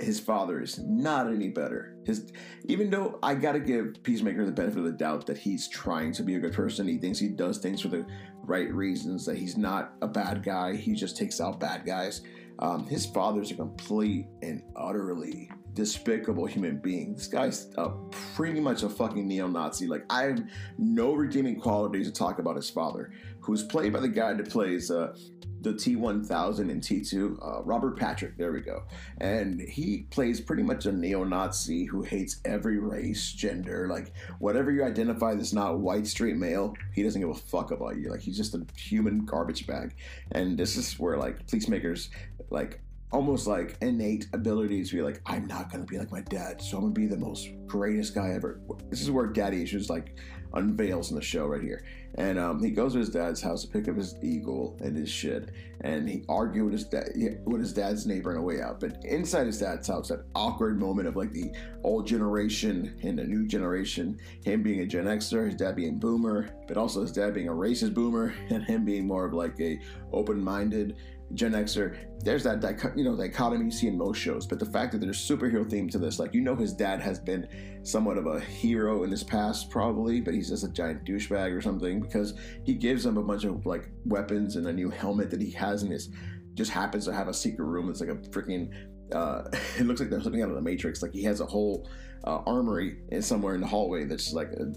his 0.00 0.18
father 0.18 0.60
is 0.62 0.78
not 0.78 1.26
any 1.28 1.48
better. 1.48 1.94
His 2.06 2.32
even 2.64 2.88
though 2.90 3.18
I 3.22 3.34
gotta 3.34 3.60
give 3.60 4.02
Peacemaker 4.02 4.46
the 4.46 4.52
benefit 4.52 4.78
of 4.78 4.84
the 4.84 4.92
doubt 4.92 5.26
that 5.26 5.36
he's 5.36 5.68
trying 5.68 6.12
to 6.14 6.22
be 6.22 6.36
a 6.36 6.40
good 6.40 6.54
person, 6.54 6.88
he 6.88 6.96
thinks 6.96 7.18
he 7.18 7.28
does 7.28 7.58
things 7.58 7.82
for 7.82 7.88
the 7.88 8.06
right 8.42 8.72
reasons, 8.72 9.26
that 9.26 9.36
he's 9.36 9.58
not 9.58 9.92
a 10.00 10.08
bad 10.08 10.42
guy, 10.42 10.74
he 10.74 10.94
just 10.94 11.16
takes 11.16 11.40
out 11.40 11.60
bad 11.60 11.84
guys. 11.84 12.22
Um, 12.60 12.86
his 12.86 13.06
father's 13.06 13.50
a 13.50 13.54
complete 13.54 14.26
and 14.42 14.62
utterly 14.74 15.50
despicable 15.74 16.46
human 16.46 16.78
being. 16.78 17.14
This 17.14 17.26
guy's 17.26 17.68
pretty 18.10 18.60
much 18.60 18.82
a 18.82 18.88
fucking 18.88 19.26
neo-Nazi. 19.26 19.86
Like 19.86 20.04
I 20.10 20.24
have 20.24 20.42
no 20.78 21.14
redeeming 21.14 21.60
qualities 21.60 22.06
to 22.06 22.12
talk 22.12 22.38
about 22.38 22.56
his 22.56 22.70
father, 22.70 23.12
who's 23.40 23.62
played 23.62 23.92
by 23.92 24.00
the 24.00 24.08
guy 24.08 24.34
that 24.34 24.50
plays 24.50 24.90
uh, 24.90 25.16
the 25.62 25.72
T1000 25.72 26.58
and 26.70 26.82
T2, 26.82 27.38
uh, 27.42 27.62
Robert 27.62 27.98
Patrick. 27.98 28.36
There 28.36 28.52
we 28.52 28.60
go. 28.60 28.84
And 29.18 29.60
he 29.60 30.06
plays 30.10 30.40
pretty 30.40 30.62
much 30.62 30.86
a 30.86 30.92
neo-Nazi 30.92 31.84
who 31.84 32.02
hates 32.02 32.40
every 32.44 32.78
race, 32.78 33.32
gender, 33.32 33.86
like 33.88 34.12
whatever 34.38 34.70
you 34.70 34.84
identify 34.84 35.34
that's 35.34 35.52
not 35.52 35.78
white 35.78 36.06
straight 36.06 36.36
male. 36.36 36.74
He 36.94 37.02
doesn't 37.02 37.20
give 37.20 37.30
a 37.30 37.34
fuck 37.34 37.70
about 37.70 37.96
you. 37.96 38.10
Like 38.10 38.20
he's 38.20 38.36
just 38.36 38.54
a 38.54 38.66
human 38.76 39.24
garbage 39.24 39.66
bag. 39.66 39.94
And 40.32 40.58
this 40.58 40.76
is 40.76 40.98
where 40.98 41.16
like 41.16 41.38
makers 41.68 42.10
like 42.50 42.80
almost 43.12 43.46
like 43.46 43.76
innate 43.80 44.26
abilities 44.32 44.90
to 44.90 44.96
be 44.96 45.02
like, 45.02 45.20
I'm 45.26 45.46
not 45.46 45.70
gonna 45.70 45.84
be 45.84 45.98
like 45.98 46.12
my 46.12 46.22
dad, 46.22 46.62
so 46.62 46.76
I'm 46.76 46.84
gonna 46.84 46.94
be 46.94 47.06
the 47.06 47.16
most 47.16 47.48
greatest 47.66 48.14
guy 48.14 48.30
ever. 48.30 48.60
This 48.88 49.00
is 49.00 49.10
where 49.10 49.26
daddy 49.26 49.62
issues 49.62 49.90
like 49.90 50.16
unveils 50.54 51.10
in 51.10 51.16
the 51.16 51.22
show 51.22 51.46
right 51.46 51.62
here. 51.62 51.84
And 52.16 52.38
um, 52.38 52.62
he 52.62 52.70
goes 52.70 52.94
to 52.94 52.98
his 52.98 53.08
dad's 53.08 53.40
house 53.40 53.62
to 53.62 53.68
pick 53.68 53.88
up 53.88 53.96
his 53.96 54.16
eagle 54.20 54.76
and 54.80 54.96
his 54.96 55.08
shit, 55.08 55.50
and 55.82 56.08
he 56.08 56.24
argued 56.28 56.64
with 56.64 56.72
his 56.72 56.84
dad 56.84 57.08
with 57.44 57.60
his 57.60 57.72
dad's 57.72 58.04
neighbor 58.04 58.30
on 58.30 58.36
the 58.36 58.42
way 58.42 58.60
out. 58.60 58.80
But 58.80 59.04
inside 59.04 59.46
his 59.46 59.60
dad's 59.60 59.86
house, 59.86 60.08
that 60.08 60.24
awkward 60.34 60.80
moment 60.80 61.06
of 61.06 61.14
like 61.14 61.32
the 61.32 61.52
old 61.84 62.06
generation 62.06 62.98
and 63.02 63.16
the 63.16 63.24
new 63.24 63.46
generation, 63.46 64.18
him 64.44 64.62
being 64.62 64.80
a 64.80 64.86
Gen 64.86 65.04
Xer, 65.04 65.46
his 65.46 65.54
dad 65.54 65.76
being 65.76 65.98
boomer, 65.98 66.50
but 66.66 66.76
also 66.76 67.02
his 67.02 67.12
dad 67.12 67.32
being 67.32 67.48
a 67.48 67.52
racist 67.52 67.94
boomer, 67.94 68.34
and 68.50 68.64
him 68.64 68.84
being 68.84 69.06
more 69.06 69.24
of 69.24 69.32
like 69.32 69.58
a 69.60 69.80
open-minded 70.12 70.96
Gen 71.34 71.52
Xer, 71.52 71.96
there's 72.24 72.42
that 72.44 72.92
you 72.96 73.04
know 73.04 73.16
dichotomy 73.16 73.66
you 73.66 73.70
see 73.70 73.86
in 73.86 73.96
most 73.96 74.18
shows. 74.18 74.46
But 74.46 74.58
the 74.58 74.66
fact 74.66 74.92
that 74.92 75.00
there's 75.00 75.18
superhero 75.18 75.68
theme 75.68 75.88
to 75.90 75.98
this, 75.98 76.18
like 76.18 76.34
you 76.34 76.40
know, 76.40 76.56
his 76.56 76.72
dad 76.72 77.00
has 77.00 77.18
been 77.18 77.48
somewhat 77.82 78.18
of 78.18 78.26
a 78.26 78.40
hero 78.40 79.04
in 79.04 79.10
his 79.10 79.22
past, 79.22 79.70
probably, 79.70 80.20
but 80.20 80.34
he's 80.34 80.48
just 80.48 80.64
a 80.64 80.68
giant 80.68 81.04
douchebag 81.04 81.56
or 81.56 81.60
something 81.60 82.00
because 82.00 82.34
he 82.64 82.74
gives 82.74 83.06
him 83.06 83.16
a 83.16 83.22
bunch 83.22 83.44
of 83.44 83.64
like 83.64 83.88
weapons 84.04 84.56
and 84.56 84.66
a 84.66 84.72
new 84.72 84.90
helmet 84.90 85.30
that 85.30 85.40
he 85.40 85.50
has 85.50 85.82
in 85.82 85.90
his. 85.90 86.10
Just 86.54 86.72
happens 86.72 87.04
to 87.06 87.12
have 87.12 87.28
a 87.28 87.34
secret 87.34 87.64
room 87.64 87.86
that's 87.86 88.00
like 88.00 88.10
a 88.10 88.16
freaking. 88.16 88.72
Uh, 89.12 89.44
it 89.78 89.86
looks 89.86 90.00
like 90.00 90.10
they're 90.10 90.20
something 90.20 90.42
out 90.42 90.48
of 90.48 90.56
the 90.56 90.62
Matrix. 90.62 91.02
Like 91.02 91.12
he 91.12 91.22
has 91.24 91.40
a 91.40 91.46
whole 91.46 91.88
uh, 92.24 92.40
armory 92.46 92.98
in 93.10 93.22
somewhere 93.22 93.54
in 93.54 93.60
the 93.60 93.66
hallway 93.66 94.04
that's 94.04 94.32
like 94.32 94.48
a, 94.52 94.72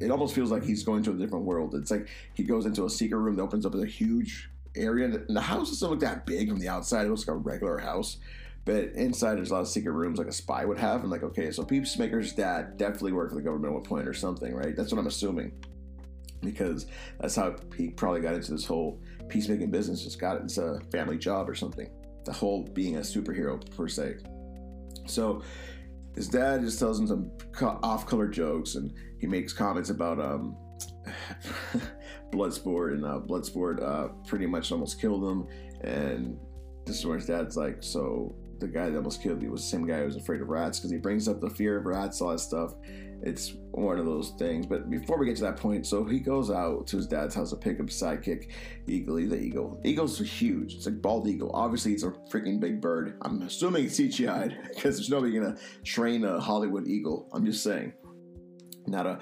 it 0.00 0.10
almost 0.10 0.34
feels 0.34 0.50
like 0.50 0.64
he's 0.64 0.82
going 0.82 1.02
to 1.04 1.12
a 1.12 1.14
different 1.14 1.44
world. 1.44 1.76
It's 1.76 1.92
like 1.92 2.08
he 2.34 2.42
goes 2.42 2.66
into 2.66 2.84
a 2.86 2.90
secret 2.90 3.18
room 3.18 3.36
that 3.36 3.42
opens 3.42 3.64
up 3.64 3.74
as 3.74 3.82
a 3.82 3.86
huge 3.86 4.50
area. 4.76 5.06
And 5.06 5.36
the 5.36 5.40
house 5.40 5.70
doesn't 5.70 5.88
look 5.88 6.00
that 6.00 6.26
big 6.26 6.48
from 6.48 6.58
the 6.58 6.68
outside. 6.68 7.06
It 7.06 7.10
looks 7.10 7.26
like 7.26 7.34
a 7.34 7.38
regular 7.38 7.78
house. 7.78 8.18
But 8.64 8.92
inside, 8.94 9.36
there's 9.36 9.50
a 9.50 9.54
lot 9.54 9.62
of 9.62 9.68
secret 9.68 9.92
rooms 9.92 10.18
like 10.18 10.28
a 10.28 10.32
spy 10.32 10.64
would 10.64 10.78
have. 10.78 11.00
And 11.00 11.10
like, 11.10 11.24
okay, 11.24 11.50
so 11.50 11.64
Peacemaker's 11.64 12.32
dad 12.32 12.76
definitely 12.76 13.12
worked 13.12 13.30
for 13.30 13.36
the 13.36 13.42
government 13.42 13.72
at 13.72 13.74
one 13.74 13.82
point 13.82 14.08
or 14.08 14.14
something, 14.14 14.54
right? 14.54 14.76
That's 14.76 14.92
what 14.92 15.00
I'm 15.00 15.06
assuming. 15.06 15.52
Because 16.40 16.86
that's 17.20 17.36
how 17.36 17.56
he 17.76 17.90
probably 17.90 18.20
got 18.20 18.34
into 18.34 18.52
this 18.52 18.64
whole 18.64 19.00
peacemaking 19.28 19.70
business. 19.70 20.04
Just 20.04 20.20
got 20.20 20.36
it. 20.36 20.42
It's 20.44 20.58
a 20.58 20.80
family 20.92 21.18
job 21.18 21.48
or 21.48 21.54
something. 21.54 21.90
The 22.24 22.32
whole 22.32 22.62
being 22.62 22.96
a 22.96 23.00
superhero, 23.00 23.58
per 23.76 23.88
se. 23.88 24.18
So 25.06 25.42
his 26.14 26.28
dad 26.28 26.60
just 26.60 26.78
tells 26.78 27.00
him 27.00 27.06
some 27.06 27.30
off-color 27.82 28.28
jokes, 28.28 28.76
and 28.76 28.92
he 29.18 29.26
makes 29.26 29.52
comments 29.52 29.90
about 29.90 30.20
um, 30.20 30.56
Bloodsport, 32.32 32.94
and 32.94 33.04
uh, 33.04 33.20
Bloodsport 33.20 33.82
uh, 33.82 34.08
pretty 34.26 34.46
much 34.46 34.72
almost 34.72 35.00
killed 35.00 35.22
him. 35.22 35.46
And 35.82 36.38
this 36.86 36.98
is 36.98 37.06
where 37.06 37.16
his 37.16 37.26
dad's 37.26 37.56
like, 37.56 37.78
so 37.80 38.34
the 38.58 38.68
guy 38.68 38.88
that 38.88 38.96
almost 38.96 39.22
killed 39.22 39.42
me 39.42 39.48
was 39.48 39.62
the 39.62 39.68
same 39.68 39.86
guy 39.86 39.98
who 39.98 40.06
was 40.06 40.16
afraid 40.16 40.40
of 40.40 40.48
rats 40.48 40.78
because 40.78 40.90
he 40.90 40.96
brings 40.96 41.28
up 41.28 41.40
the 41.40 41.50
fear 41.50 41.78
of 41.78 41.84
rats, 41.84 42.20
all 42.20 42.30
that 42.30 42.38
stuff. 42.38 42.74
It's 43.24 43.54
one 43.70 43.98
of 43.98 44.06
those 44.06 44.30
things. 44.38 44.66
But 44.66 44.90
before 44.90 45.18
we 45.18 45.26
get 45.26 45.36
to 45.36 45.42
that 45.42 45.56
point, 45.56 45.86
so 45.86 46.04
he 46.04 46.18
goes 46.18 46.50
out 46.50 46.86
to 46.88 46.96
his 46.96 47.06
dad's 47.06 47.34
house 47.34 47.50
to 47.50 47.56
pick 47.56 47.78
up 47.78 47.86
sidekick 47.86 48.50
Eagly, 48.88 49.28
the 49.28 49.36
eagle. 49.36 49.80
Eagles 49.84 50.20
are 50.20 50.24
huge. 50.24 50.74
It's 50.74 50.86
like 50.86 51.00
bald 51.00 51.28
eagle. 51.28 51.50
Obviously, 51.54 51.92
it's 51.92 52.02
a 52.02 52.10
freaking 52.30 52.58
big 52.58 52.80
bird. 52.80 53.18
I'm 53.22 53.42
assuming 53.42 53.84
it's 53.84 53.98
CGI'd 53.98 54.56
because 54.74 54.96
there's 54.96 55.10
nobody 55.10 55.38
gonna 55.38 55.56
train 55.84 56.24
a 56.24 56.40
Hollywood 56.40 56.88
eagle. 56.88 57.28
I'm 57.32 57.44
just 57.44 57.62
saying. 57.62 57.92
Not 58.86 59.06
a 59.06 59.20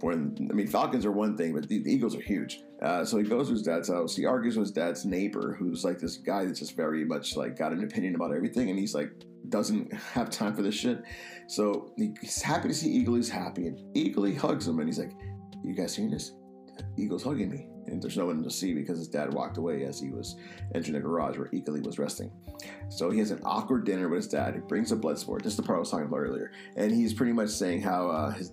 when 0.00 0.48
I 0.50 0.54
mean 0.54 0.66
Falcons 0.66 1.04
are 1.04 1.12
one 1.12 1.36
thing, 1.36 1.54
but 1.54 1.68
the, 1.68 1.82
the 1.82 1.92
Eagles 1.92 2.16
are 2.16 2.20
huge. 2.20 2.62
Uh, 2.82 3.04
so 3.04 3.16
he 3.16 3.24
goes 3.24 3.46
to 3.48 3.52
his 3.52 3.62
dad's 3.62 3.88
house. 3.88 4.14
He 4.16 4.26
argues 4.26 4.56
with 4.56 4.66
his 4.66 4.72
dad's 4.72 5.04
neighbor, 5.04 5.56
who's 5.58 5.84
like 5.84 5.98
this 5.98 6.16
guy 6.16 6.44
that's 6.44 6.58
just 6.58 6.76
very 6.76 7.04
much 7.04 7.36
like 7.36 7.56
got 7.56 7.72
an 7.72 7.82
opinion 7.84 8.14
about 8.14 8.34
everything, 8.34 8.70
and 8.70 8.78
he's 8.78 8.94
like 8.94 9.10
doesn't 9.48 9.92
have 10.14 10.30
time 10.30 10.54
for 10.54 10.62
this 10.62 10.74
shit. 10.74 11.02
So 11.46 11.92
he's 11.96 12.42
happy 12.42 12.68
to 12.68 12.74
see 12.74 13.04
Eagly's 13.04 13.28
happy, 13.28 13.66
and 13.66 13.78
Eagly 13.94 14.36
hugs 14.36 14.66
him, 14.66 14.78
and 14.78 14.88
he's 14.88 14.98
like, 14.98 15.12
"You 15.62 15.74
guys 15.74 15.94
seen 15.94 16.10
this? 16.10 16.32
Eagle's 16.98 17.22
hugging 17.22 17.50
me." 17.50 17.68
And 17.86 18.02
there's 18.02 18.16
no 18.16 18.26
one 18.26 18.42
to 18.42 18.50
see 18.50 18.72
because 18.72 18.98
his 18.98 19.08
dad 19.08 19.32
walked 19.32 19.58
away 19.58 19.84
as 19.84 20.00
he 20.00 20.10
was 20.10 20.36
entering 20.74 20.94
the 20.94 21.00
garage 21.00 21.36
where 21.36 21.48
Eagly 21.48 21.84
was 21.84 21.98
resting. 21.98 22.30
So 22.88 23.10
he 23.10 23.18
has 23.18 23.30
an 23.30 23.40
awkward 23.44 23.84
dinner 23.84 24.08
with 24.08 24.24
his 24.24 24.28
dad. 24.28 24.54
He 24.54 24.60
brings 24.60 24.92
a 24.92 24.96
blood 24.96 25.18
sport. 25.18 25.42
This 25.42 25.52
is 25.52 25.56
the 25.58 25.62
part 25.62 25.76
I 25.76 25.80
was 25.80 25.90
talking 25.90 26.06
about 26.06 26.20
earlier. 26.20 26.52
And 26.76 26.90
he's 26.90 27.12
pretty 27.12 27.32
much 27.32 27.50
saying 27.50 27.82
how 27.82 28.08
uh, 28.08 28.30
his 28.30 28.52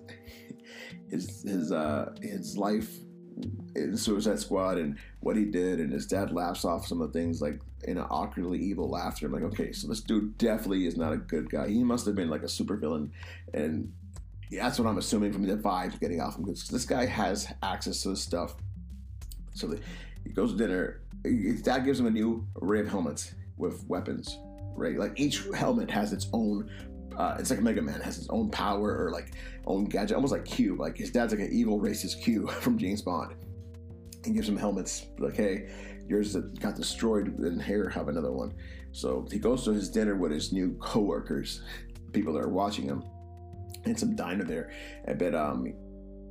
his 1.10 1.42
his 1.42 1.72
uh 1.72 2.14
his 2.20 2.56
life 2.56 2.90
in 3.74 3.96
Suicide 3.96 4.38
Squad 4.38 4.78
and 4.78 4.98
what 5.20 5.36
he 5.36 5.44
did, 5.44 5.80
and 5.80 5.92
his 5.92 6.06
dad 6.06 6.32
laughs 6.32 6.64
off 6.64 6.86
some 6.86 7.00
of 7.00 7.12
the 7.12 7.18
things 7.18 7.40
like 7.40 7.60
in 7.84 7.98
an 7.98 8.06
awkwardly 8.10 8.58
evil 8.58 8.88
laughter. 8.88 9.26
I'm 9.26 9.32
like, 9.32 9.42
okay, 9.42 9.72
so 9.72 9.88
this 9.88 10.00
dude 10.00 10.36
definitely 10.38 10.86
is 10.86 10.96
not 10.96 11.12
a 11.12 11.16
good 11.16 11.50
guy. 11.50 11.68
He 11.68 11.82
must 11.82 12.06
have 12.06 12.14
been 12.14 12.30
like 12.30 12.42
a 12.42 12.48
super 12.48 12.76
villain, 12.76 13.12
and 13.54 13.92
that's 14.50 14.78
what 14.78 14.88
I'm 14.88 14.98
assuming 14.98 15.32
from 15.32 15.46
the 15.46 15.56
vibes 15.56 15.98
getting 15.98 16.20
off 16.20 16.36
him 16.36 16.44
because 16.44 16.68
this 16.68 16.84
guy 16.84 17.06
has 17.06 17.52
access 17.62 18.02
to 18.02 18.10
this 18.10 18.20
stuff. 18.20 18.54
So 19.54 19.74
he 20.24 20.30
goes 20.30 20.52
to 20.52 20.58
dinner. 20.58 21.00
His 21.24 21.62
dad 21.62 21.84
gives 21.84 22.00
him 22.00 22.06
a 22.06 22.10
new 22.10 22.46
array 22.60 22.80
of 22.80 22.88
helmets 22.88 23.34
with 23.56 23.86
weapons, 23.88 24.38
right? 24.74 24.98
Like 24.98 25.18
each 25.18 25.44
helmet 25.54 25.90
has 25.90 26.12
its 26.12 26.28
own 26.32 26.70
uh, 27.16 27.36
it's 27.38 27.50
like 27.50 27.58
a 27.58 27.62
Mega 27.62 27.82
Man 27.82 28.00
has 28.00 28.16
his 28.16 28.28
own 28.28 28.50
power 28.50 29.04
or 29.04 29.10
like 29.10 29.32
own 29.66 29.84
gadget, 29.84 30.14
almost 30.14 30.32
like 30.32 30.44
Q. 30.44 30.76
Like 30.76 30.96
his 30.96 31.10
dad's 31.10 31.32
like 31.32 31.42
an 31.42 31.52
evil 31.52 31.80
racist 31.80 32.22
Q 32.22 32.46
from 32.60 32.78
James 32.78 33.02
Bond. 33.02 33.34
He 34.24 34.32
gives 34.32 34.48
him 34.48 34.56
helmets 34.56 35.06
like, 35.18 35.34
hey, 35.34 35.70
yours 36.08 36.36
got 36.60 36.76
destroyed, 36.76 37.38
and 37.38 37.60
here 37.60 37.88
have 37.88 38.08
another 38.08 38.32
one. 38.32 38.54
So 38.92 39.26
he 39.30 39.38
goes 39.38 39.64
to 39.64 39.72
his 39.72 39.88
dinner 39.88 40.14
with 40.14 40.30
his 40.30 40.52
new 40.52 40.76
coworkers, 40.80 41.62
people 42.12 42.32
that 42.34 42.40
are 42.40 42.48
watching 42.48 42.84
him, 42.84 43.02
and 43.84 43.98
some 43.98 44.14
diner 44.14 44.44
there. 44.44 44.72
I 45.08 45.14
bet 45.14 45.34
um 45.34 45.72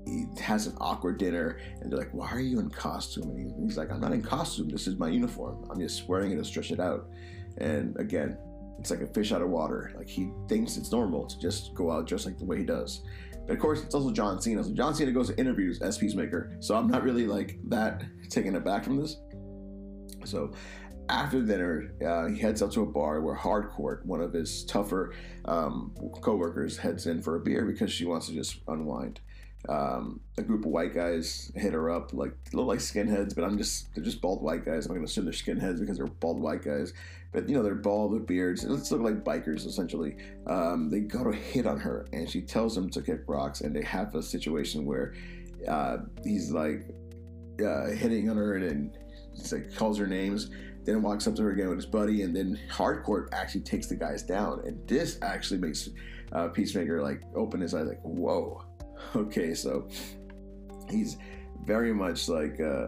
he 0.06 0.26
has 0.42 0.68
an 0.68 0.76
awkward 0.80 1.18
dinner 1.20 1.60
and 1.80 1.92
they're 1.92 2.00
like, 2.00 2.14
Why 2.14 2.30
are 2.32 2.40
you 2.40 2.60
in 2.60 2.70
costume? 2.70 3.30
And 3.30 3.64
he's 3.64 3.78
like, 3.78 3.92
I'm 3.92 4.02
not 4.02 4.14
in 4.14 4.22
costume. 4.22 4.70
This 4.70 4.88
is 4.88 4.98
my 4.98 5.10
uniform. 5.10 5.68
I'm 5.70 5.80
just 5.80 6.08
wearing 6.08 6.32
it 6.32 6.38
to 6.38 6.44
stretch 6.44 6.72
it 6.72 6.80
out. 6.80 7.08
And 7.58 7.96
again, 8.00 8.38
it's 8.82 8.90
like 8.90 9.02
a 9.02 9.08
fish 9.08 9.32
out 9.32 9.44
of 9.44 9.50
water. 9.50 9.94
Like 9.96 10.08
he 10.08 10.32
thinks 10.50 10.76
it's 10.76 10.92
normal 10.92 11.28
to 11.28 11.40
just 11.40 11.76
go 11.76 11.92
out 11.92 12.08
just 12.08 12.26
like 12.26 12.40
the 12.40 12.46
way 12.46 12.58
he 12.58 12.66
does. 12.66 13.02
But 13.46 13.54
of 13.54 13.60
course, 13.60 13.84
it's 13.84 13.94
also 13.94 14.12
John 14.12 14.42
Cena. 14.42 14.64
So 14.64 14.74
John 14.74 14.96
Cena 14.96 15.12
goes 15.12 15.30
to 15.30 15.38
interviews 15.38 15.80
as 15.84 16.00
Peacemaker. 16.00 16.58
So 16.62 16.76
I'm 16.76 16.88
not 16.88 17.04
really 17.04 17.28
like 17.28 17.60
that 17.70 18.04
taken 18.32 18.56
aback 18.56 18.84
from 18.84 18.98
this. 18.98 19.18
So 20.26 20.52
after 21.10 21.44
dinner, 21.44 21.94
uh, 22.04 22.30
he 22.30 22.40
heads 22.40 22.64
out 22.64 22.72
to 22.72 22.82
a 22.82 22.86
bar 22.88 23.22
where 23.22 23.36
Harcourt, 23.36 24.04
one 24.04 24.20
of 24.20 24.34
his 24.34 24.66
tougher 24.66 25.14
um, 25.46 25.94
co-workers, 26.22 26.76
heads 26.76 27.06
in 27.06 27.22
for 27.22 27.36
a 27.36 27.40
beer 27.40 27.66
because 27.66 27.92
she 27.92 28.06
wants 28.06 28.28
to 28.28 28.34
just 28.34 28.62
unwind. 28.68 29.20
Um, 29.70 30.22
a 30.38 30.42
group 30.42 30.66
of 30.66 30.72
white 30.72 30.94
guys 30.94 31.52
hit 31.56 31.74
her 31.74 31.92
up, 31.92 32.14
like 32.14 32.34
look 32.54 32.68
like 32.68 32.80
skinheads, 32.80 33.36
but 33.36 33.44
I'm 33.44 33.58
just 33.58 33.94
they're 33.94 34.04
just 34.04 34.22
bald 34.22 34.42
white 34.42 34.66
guys. 34.66 34.86
I'm 34.86 34.94
gonna 34.94 35.06
assume 35.06 35.26
they're 35.26 35.34
skinheads 35.34 35.80
because 35.80 35.98
they're 35.98 36.08
bald 36.08 36.40
white 36.42 36.64
guys, 36.64 36.94
but 37.32 37.48
you 37.48 37.56
know 37.56 37.62
they're 37.62 37.76
bald 37.76 38.12
with 38.12 38.26
beards. 38.26 38.64
Let's 38.64 38.92
look 38.92 39.02
like 39.02 39.24
bikers 39.24 39.68
essentially. 39.68 40.18
Um, 40.48 40.90
they 40.90 41.02
go 41.02 41.24
to 41.24 41.32
hit 41.32 41.68
on 41.68 41.80
her, 41.80 42.08
and 42.12 42.28
she 42.28 42.42
tells 42.42 42.74
them 42.74 42.90
to 42.90 43.02
kick 43.02 43.22
rocks, 43.28 43.62
and 43.62 43.76
they 43.76 43.84
have 43.84 44.16
a 44.16 44.24
situation 44.24 44.86
where 44.86 45.14
uh, 45.68 45.98
he's 46.24 46.52
like 46.52 46.88
uh, 47.64 47.92
hitting 47.92 48.32
on 48.32 48.38
her, 48.38 48.56
and 48.56 48.64
then 48.64 48.98
like 49.52 49.76
calls 49.76 49.98
her 50.00 50.08
names. 50.08 50.50
Then 50.84 51.04
walks 51.04 51.28
up 51.28 51.36
to 51.36 51.44
her 51.44 51.52
again 51.52 51.70
with 51.70 51.78
his 51.78 51.86
buddy, 51.86 52.24
and 52.24 52.36
then 52.36 52.60
Harcourt 52.68 53.30
actually 53.34 53.62
takes 53.62 53.86
the 53.86 53.96
guys 53.96 54.24
down, 54.24 54.64
and 54.66 54.88
this 54.88 55.20
actually 55.22 55.60
makes 55.60 55.88
uh, 56.32 56.48
Peacemaker 56.48 57.04
like 57.04 57.22
open 57.36 57.62
his 57.62 57.76
eyes, 57.76 57.86
like 57.86 58.02
whoa 58.02 58.64
Okay, 59.16 59.54
so 59.54 59.90
he's 60.90 61.18
very 61.66 61.94
much 61.94 62.30
like 62.30 62.60
uh, 62.60 62.88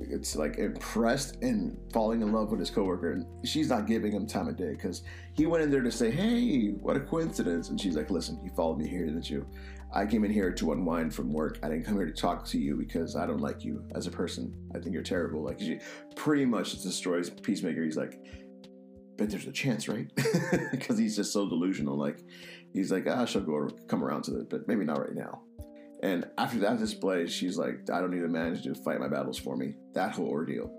it's 0.00 0.36
like 0.36 0.58
impressed 0.58 1.36
and 1.42 1.76
falling 1.92 2.22
in 2.22 2.32
love 2.32 2.50
with 2.50 2.60
his 2.60 2.70
coworker, 2.70 3.12
and 3.12 3.26
she's 3.46 3.68
not 3.68 3.86
giving 3.86 4.12
him 4.12 4.26
time 4.26 4.48
of 4.48 4.56
day 4.56 4.70
because 4.70 5.02
he 5.32 5.46
went 5.46 5.62
in 5.64 5.70
there 5.70 5.82
to 5.82 5.90
say, 5.90 6.10
"Hey, 6.10 6.68
what 6.80 6.96
a 6.96 7.00
coincidence!" 7.00 7.70
And 7.70 7.80
she's 7.80 7.96
like, 7.96 8.10
"Listen, 8.10 8.40
you 8.44 8.50
followed 8.50 8.78
me 8.78 8.88
here, 8.88 9.04
didn't 9.06 9.28
you? 9.28 9.46
I 9.92 10.04
came 10.04 10.24
in 10.24 10.30
here 10.30 10.52
to 10.52 10.72
unwind 10.72 11.14
from 11.14 11.32
work. 11.32 11.58
I 11.62 11.68
didn't 11.68 11.84
come 11.84 11.94
here 11.94 12.06
to 12.06 12.12
talk 12.12 12.44
to 12.46 12.58
you 12.58 12.76
because 12.76 13.16
I 13.16 13.26
don't 13.26 13.40
like 13.40 13.64
you 13.64 13.82
as 13.94 14.06
a 14.06 14.10
person. 14.10 14.54
I 14.74 14.78
think 14.78 14.92
you're 14.94 15.02
terrible." 15.02 15.42
Like 15.42 15.60
she 15.60 15.80
pretty 16.14 16.44
much 16.44 16.80
destroys 16.82 17.30
Peacemaker. 17.30 17.82
He's 17.84 17.96
like, 17.96 18.20
"But 19.16 19.30
there's 19.30 19.46
a 19.46 19.52
chance, 19.52 19.88
right?" 19.88 20.10
Because 20.70 20.98
he's 20.98 21.16
just 21.16 21.32
so 21.32 21.48
delusional. 21.48 21.96
Like 21.96 22.20
he's 22.72 22.90
like, 22.92 23.06
"Ah, 23.08 23.24
she'll 23.24 23.42
go 23.42 23.68
come 23.88 24.04
around 24.04 24.24
to 24.24 24.38
it, 24.40 24.50
but 24.50 24.68
maybe 24.68 24.84
not 24.84 25.00
right 25.00 25.14
now." 25.14 25.42
And 26.02 26.28
after 26.38 26.58
that 26.60 26.78
display, 26.78 27.26
she's 27.26 27.58
like, 27.58 27.90
I 27.92 28.00
don't 28.00 28.12
need 28.12 28.22
a 28.22 28.28
manager 28.28 28.72
to 28.72 28.80
fight 28.82 29.00
my 29.00 29.08
battles 29.08 29.38
for 29.38 29.56
me. 29.56 29.74
That 29.94 30.12
whole 30.12 30.28
ordeal. 30.28 30.70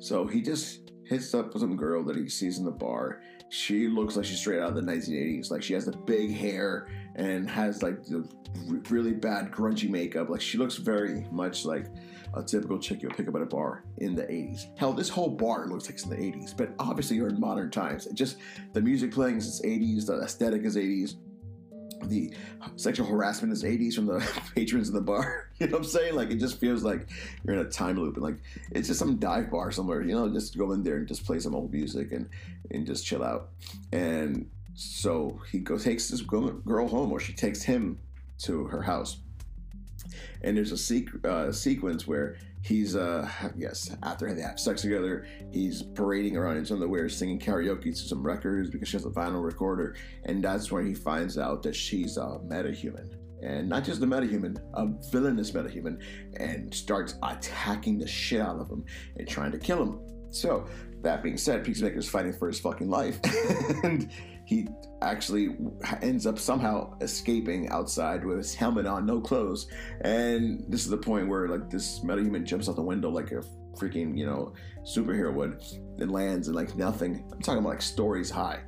So 0.00 0.26
he 0.26 0.40
just 0.40 0.90
hits 1.04 1.34
up 1.34 1.56
some 1.58 1.76
girl 1.76 2.02
that 2.04 2.16
he 2.16 2.28
sees 2.28 2.58
in 2.58 2.64
the 2.64 2.70
bar. 2.70 3.20
She 3.50 3.88
looks 3.88 4.16
like 4.16 4.24
she's 4.24 4.38
straight 4.38 4.60
out 4.60 4.70
of 4.70 4.74
the 4.74 4.80
1980s. 4.80 5.50
Like 5.50 5.62
she 5.62 5.74
has 5.74 5.84
the 5.84 5.96
big 5.96 6.34
hair 6.34 6.88
and 7.16 7.48
has 7.50 7.82
like 7.82 8.02
the 8.04 8.26
really 8.88 9.12
bad 9.12 9.50
grungy 9.50 9.90
makeup. 9.90 10.30
Like 10.30 10.40
she 10.40 10.56
looks 10.56 10.76
very 10.76 11.26
much 11.30 11.66
like 11.66 11.86
a 12.34 12.42
typical 12.42 12.78
chick 12.78 13.02
you'll 13.02 13.12
pick 13.12 13.28
up 13.28 13.34
at 13.34 13.42
a 13.42 13.46
bar 13.46 13.84
in 13.98 14.14
the 14.14 14.22
80s. 14.22 14.76
Hell, 14.78 14.92
this 14.92 15.08
whole 15.08 15.30
bar 15.30 15.66
looks 15.66 15.86
like 15.86 15.94
it's 15.94 16.04
in 16.04 16.10
the 16.10 16.16
80s, 16.16 16.56
but 16.56 16.70
obviously 16.78 17.16
you're 17.16 17.28
in 17.28 17.40
modern 17.40 17.70
times. 17.70 18.06
It 18.06 18.14
just 18.14 18.38
the 18.72 18.80
music 18.80 19.12
playing 19.12 19.36
is 19.36 19.60
80s, 19.64 20.06
the 20.06 20.22
aesthetic 20.22 20.64
is 20.64 20.76
80s 20.76 21.16
the 22.08 22.32
sexual 22.76 23.06
harassment 23.06 23.52
is 23.52 23.62
80s 23.62 23.94
from 23.94 24.06
the 24.06 24.18
patrons 24.54 24.88
in 24.88 24.94
the 24.94 25.00
bar. 25.00 25.48
You 25.62 25.68
know 25.68 25.74
what 25.74 25.84
I'm 25.84 25.90
saying? 25.90 26.16
Like 26.16 26.32
it 26.32 26.40
just 26.40 26.58
feels 26.58 26.82
like 26.82 27.08
you're 27.44 27.54
in 27.54 27.64
a 27.64 27.70
time 27.70 27.96
loop 27.96 28.16
and 28.16 28.24
like 28.24 28.38
it's 28.72 28.88
just 28.88 28.98
some 28.98 29.18
dive 29.18 29.48
bar 29.48 29.70
somewhere, 29.70 30.02
you 30.02 30.12
know, 30.12 30.28
just 30.28 30.58
go 30.58 30.72
in 30.72 30.82
there 30.82 30.96
and 30.96 31.06
just 31.06 31.24
play 31.24 31.38
some 31.38 31.54
old 31.54 31.72
music 31.72 32.10
and 32.10 32.28
and 32.72 32.84
just 32.84 33.06
chill 33.06 33.22
out. 33.22 33.50
And 33.92 34.50
so 34.74 35.40
he 35.52 35.60
goes 35.60 35.84
takes 35.84 36.08
this 36.08 36.20
girl 36.20 36.88
home 36.88 37.12
or 37.12 37.20
she 37.20 37.32
takes 37.32 37.62
him 37.62 38.00
to 38.38 38.64
her 38.64 38.82
house. 38.82 39.18
And 40.44 40.56
there's 40.56 40.72
a 40.72 40.76
sequ- 40.76 41.24
uh, 41.24 41.52
sequence 41.52 42.06
where 42.06 42.36
he's 42.62 42.94
uh 42.96 43.28
yes 43.56 43.94
after 44.02 44.32
they 44.32 44.40
have 44.40 44.58
sex 44.58 44.82
together 44.82 45.26
he's 45.50 45.82
parading 45.82 46.36
around 46.36 46.56
in 46.56 46.64
some 46.64 46.76
underwear 46.76 47.08
singing 47.08 47.38
karaoke 47.38 47.84
to 47.84 47.96
some 47.96 48.22
records 48.22 48.70
because 48.70 48.88
she 48.88 48.96
has 48.96 49.04
a 49.04 49.10
vinyl 49.10 49.44
recorder. 49.44 49.96
And 50.24 50.42
that's 50.42 50.70
where 50.70 50.82
he 50.82 50.94
finds 50.94 51.38
out 51.38 51.62
that 51.64 51.74
she's 51.74 52.16
a 52.16 52.40
metahuman. 52.46 53.16
And 53.42 53.68
not 53.68 53.82
just 53.82 54.00
a 54.02 54.06
metahuman 54.06 54.58
a 54.74 54.86
villainous 55.10 55.50
metahuman 55.50 56.00
and 56.36 56.72
starts 56.72 57.16
attacking 57.22 57.98
the 57.98 58.06
shit 58.06 58.40
out 58.40 58.60
of 58.60 58.68
him 58.70 58.84
and 59.16 59.28
trying 59.28 59.50
to 59.52 59.58
kill 59.58 59.82
him. 59.82 60.00
So 60.30 60.66
that 61.02 61.22
being 61.22 61.36
said 61.36 61.64
peacemaker's 61.64 62.08
fighting 62.08 62.32
for 62.32 62.48
his 62.48 62.60
fucking 62.60 62.88
life. 62.88 63.20
And 63.82 64.10
he 64.52 64.68
actually 65.00 65.56
ends 66.02 66.26
up 66.26 66.38
somehow 66.38 66.94
escaping 67.00 67.68
outside 67.70 68.24
with 68.24 68.36
his 68.36 68.54
helmet 68.54 68.86
on, 68.86 69.06
no 69.06 69.20
clothes. 69.20 69.66
And 70.02 70.64
this 70.68 70.84
is 70.84 70.90
the 70.90 70.98
point 70.98 71.28
where 71.28 71.48
like 71.48 71.70
this 71.70 72.00
metahuman 72.00 72.44
jumps 72.44 72.68
out 72.68 72.76
the 72.76 72.82
window 72.82 73.08
like 73.08 73.32
a 73.32 73.42
freaking, 73.76 74.16
you 74.16 74.26
know, 74.26 74.52
superhero 74.84 75.32
would 75.32 75.62
and 75.98 76.10
lands 76.10 76.48
and 76.48 76.54
like 76.54 76.76
nothing. 76.76 77.24
I'm 77.32 77.40
talking 77.40 77.60
about 77.60 77.70
like 77.70 77.82
stories 77.82 78.30
high. 78.30 78.60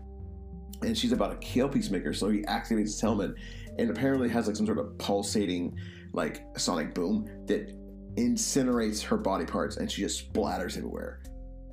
And 0.82 0.96
she's 0.96 1.12
about 1.12 1.40
to 1.40 1.46
kill 1.46 1.68
Peacemaker, 1.68 2.12
so 2.12 2.28
he 2.28 2.42
activates 2.42 2.92
his 2.92 3.00
helmet 3.00 3.34
and 3.78 3.90
apparently 3.90 4.28
has 4.28 4.46
like 4.46 4.56
some 4.56 4.66
sort 4.66 4.78
of 4.78 4.96
pulsating 4.98 5.76
like 6.12 6.44
sonic 6.56 6.94
boom 6.94 7.28
that 7.46 7.76
incinerates 8.16 9.02
her 9.02 9.16
body 9.16 9.44
parts 9.44 9.76
and 9.76 9.90
she 9.90 10.00
just 10.02 10.32
splatters 10.32 10.76
everywhere 10.76 11.20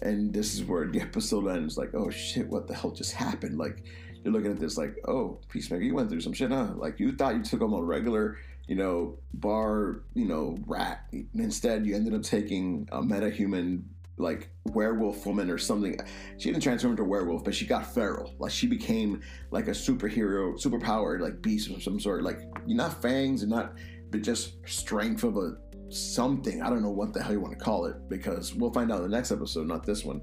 and 0.02 0.34
this 0.34 0.56
is 0.56 0.64
where 0.64 0.88
the 0.88 1.02
episode 1.02 1.48
ends 1.48 1.78
like 1.78 1.94
oh 1.94 2.10
shit 2.10 2.48
what 2.48 2.68
the 2.68 2.74
hell 2.74 2.92
just 2.92 3.14
happened? 3.14 3.58
Like 3.58 3.84
you're 4.24 4.34
looking 4.34 4.52
at 4.52 4.60
this 4.60 4.78
like 4.78 4.96
oh 5.08 5.40
peacemaker 5.50 5.84
you 5.84 5.96
went 5.96 6.10
through 6.10 6.22
some 6.22 6.34
shit 6.34 6.52
huh? 6.52 6.72
Like 6.76 7.00
you 7.00 7.12
thought 7.14 7.36
you 7.36 7.44
took 7.44 7.62
him 7.62 7.74
a 7.74 7.82
regular 7.82 8.38
you 8.68 8.76
know 8.76 9.18
bar 9.34 10.02
you 10.14 10.26
know 10.26 10.58
rat. 10.66 11.06
Instead 11.36 11.86
you 11.86 11.96
ended 11.96 12.14
up 12.14 12.24
taking 12.24 12.88
a 12.92 13.02
metahuman 13.02 13.84
like 14.18 14.50
werewolf 14.66 15.26
woman 15.26 15.50
or 15.50 15.58
something. 15.58 15.98
She 16.38 16.52
didn't 16.52 16.62
transform 16.62 16.92
into 16.92 17.04
a 17.04 17.08
werewolf 17.08 17.44
but 17.44 17.56
she 17.56 17.66
got 17.66 17.94
feral. 17.94 18.34
Like 18.40 18.52
she 18.52 18.68
became 18.68 19.22
like 19.50 19.68
a 19.68 19.72
superhero 19.72 20.62
superpowered 20.62 21.22
like 21.22 21.42
beast 21.42 21.70
of 21.72 21.82
some 21.82 22.00
sort. 22.00 22.24
Like 22.24 22.40
you're 22.66 22.78
not 22.78 23.02
fangs 23.02 23.42
and 23.42 23.52
not 23.52 23.74
but 24.12 24.22
just 24.22 24.56
strength 24.68 25.24
of 25.24 25.38
a 25.38 25.56
something. 25.92 26.62
I 26.62 26.70
don't 26.70 26.82
know 26.82 26.92
what 26.92 27.14
the 27.14 27.22
hell 27.22 27.34
you 27.34 27.40
want 27.40 27.58
to 27.58 27.64
call 27.64 27.86
it 27.86 27.96
because 28.10 28.54
we'll 28.54 28.74
find 28.74 28.92
out 28.92 28.98
in 28.98 29.10
the 29.10 29.16
next 29.16 29.32
episode, 29.32 29.68
not 29.68 29.86
this 29.86 30.04
one. 30.04 30.22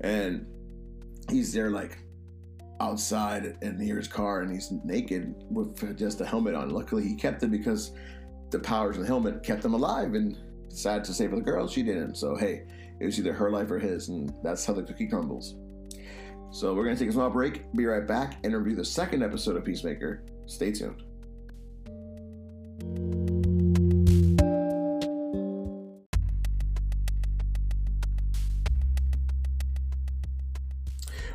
And 0.00 0.46
he's 1.28 1.52
there 1.52 1.70
like 1.70 1.98
outside 2.80 3.58
and 3.62 3.78
near 3.78 3.96
his 3.96 4.08
car 4.08 4.40
and 4.40 4.52
he's 4.52 4.72
naked 4.84 5.34
with 5.50 5.98
just 5.98 6.20
a 6.20 6.26
helmet 6.26 6.54
on. 6.54 6.70
Luckily, 6.70 7.06
he 7.06 7.14
kept 7.14 7.42
it 7.42 7.50
because 7.50 7.92
the 8.50 8.58
powers 8.58 8.96
of 8.96 9.02
the 9.02 9.08
helmet 9.08 9.42
kept 9.42 9.64
him 9.64 9.74
alive 9.74 10.14
and 10.14 10.36
sad 10.68 11.04
to 11.04 11.12
say 11.12 11.28
for 11.28 11.36
the 11.36 11.42
girl, 11.42 11.68
she 11.68 11.82
didn't. 11.82 12.16
So, 12.16 12.34
hey, 12.36 12.64
it 13.00 13.04
was 13.04 13.18
either 13.18 13.32
her 13.32 13.50
life 13.50 13.70
or 13.70 13.78
his, 13.78 14.08
and 14.08 14.32
that's 14.42 14.64
how 14.64 14.72
the 14.72 14.82
cookie 14.82 15.06
crumbles. 15.06 15.56
So, 16.52 16.74
we're 16.74 16.84
going 16.84 16.96
to 16.96 17.00
take 17.00 17.10
a 17.10 17.12
small 17.12 17.30
break, 17.30 17.72
be 17.74 17.86
right 17.86 18.06
back, 18.06 18.38
and 18.44 18.54
review 18.54 18.76
the 18.76 18.84
second 18.84 19.22
episode 19.22 19.56
of 19.56 19.64
Peacemaker. 19.64 20.24
Stay 20.46 20.72
tuned. 20.72 21.02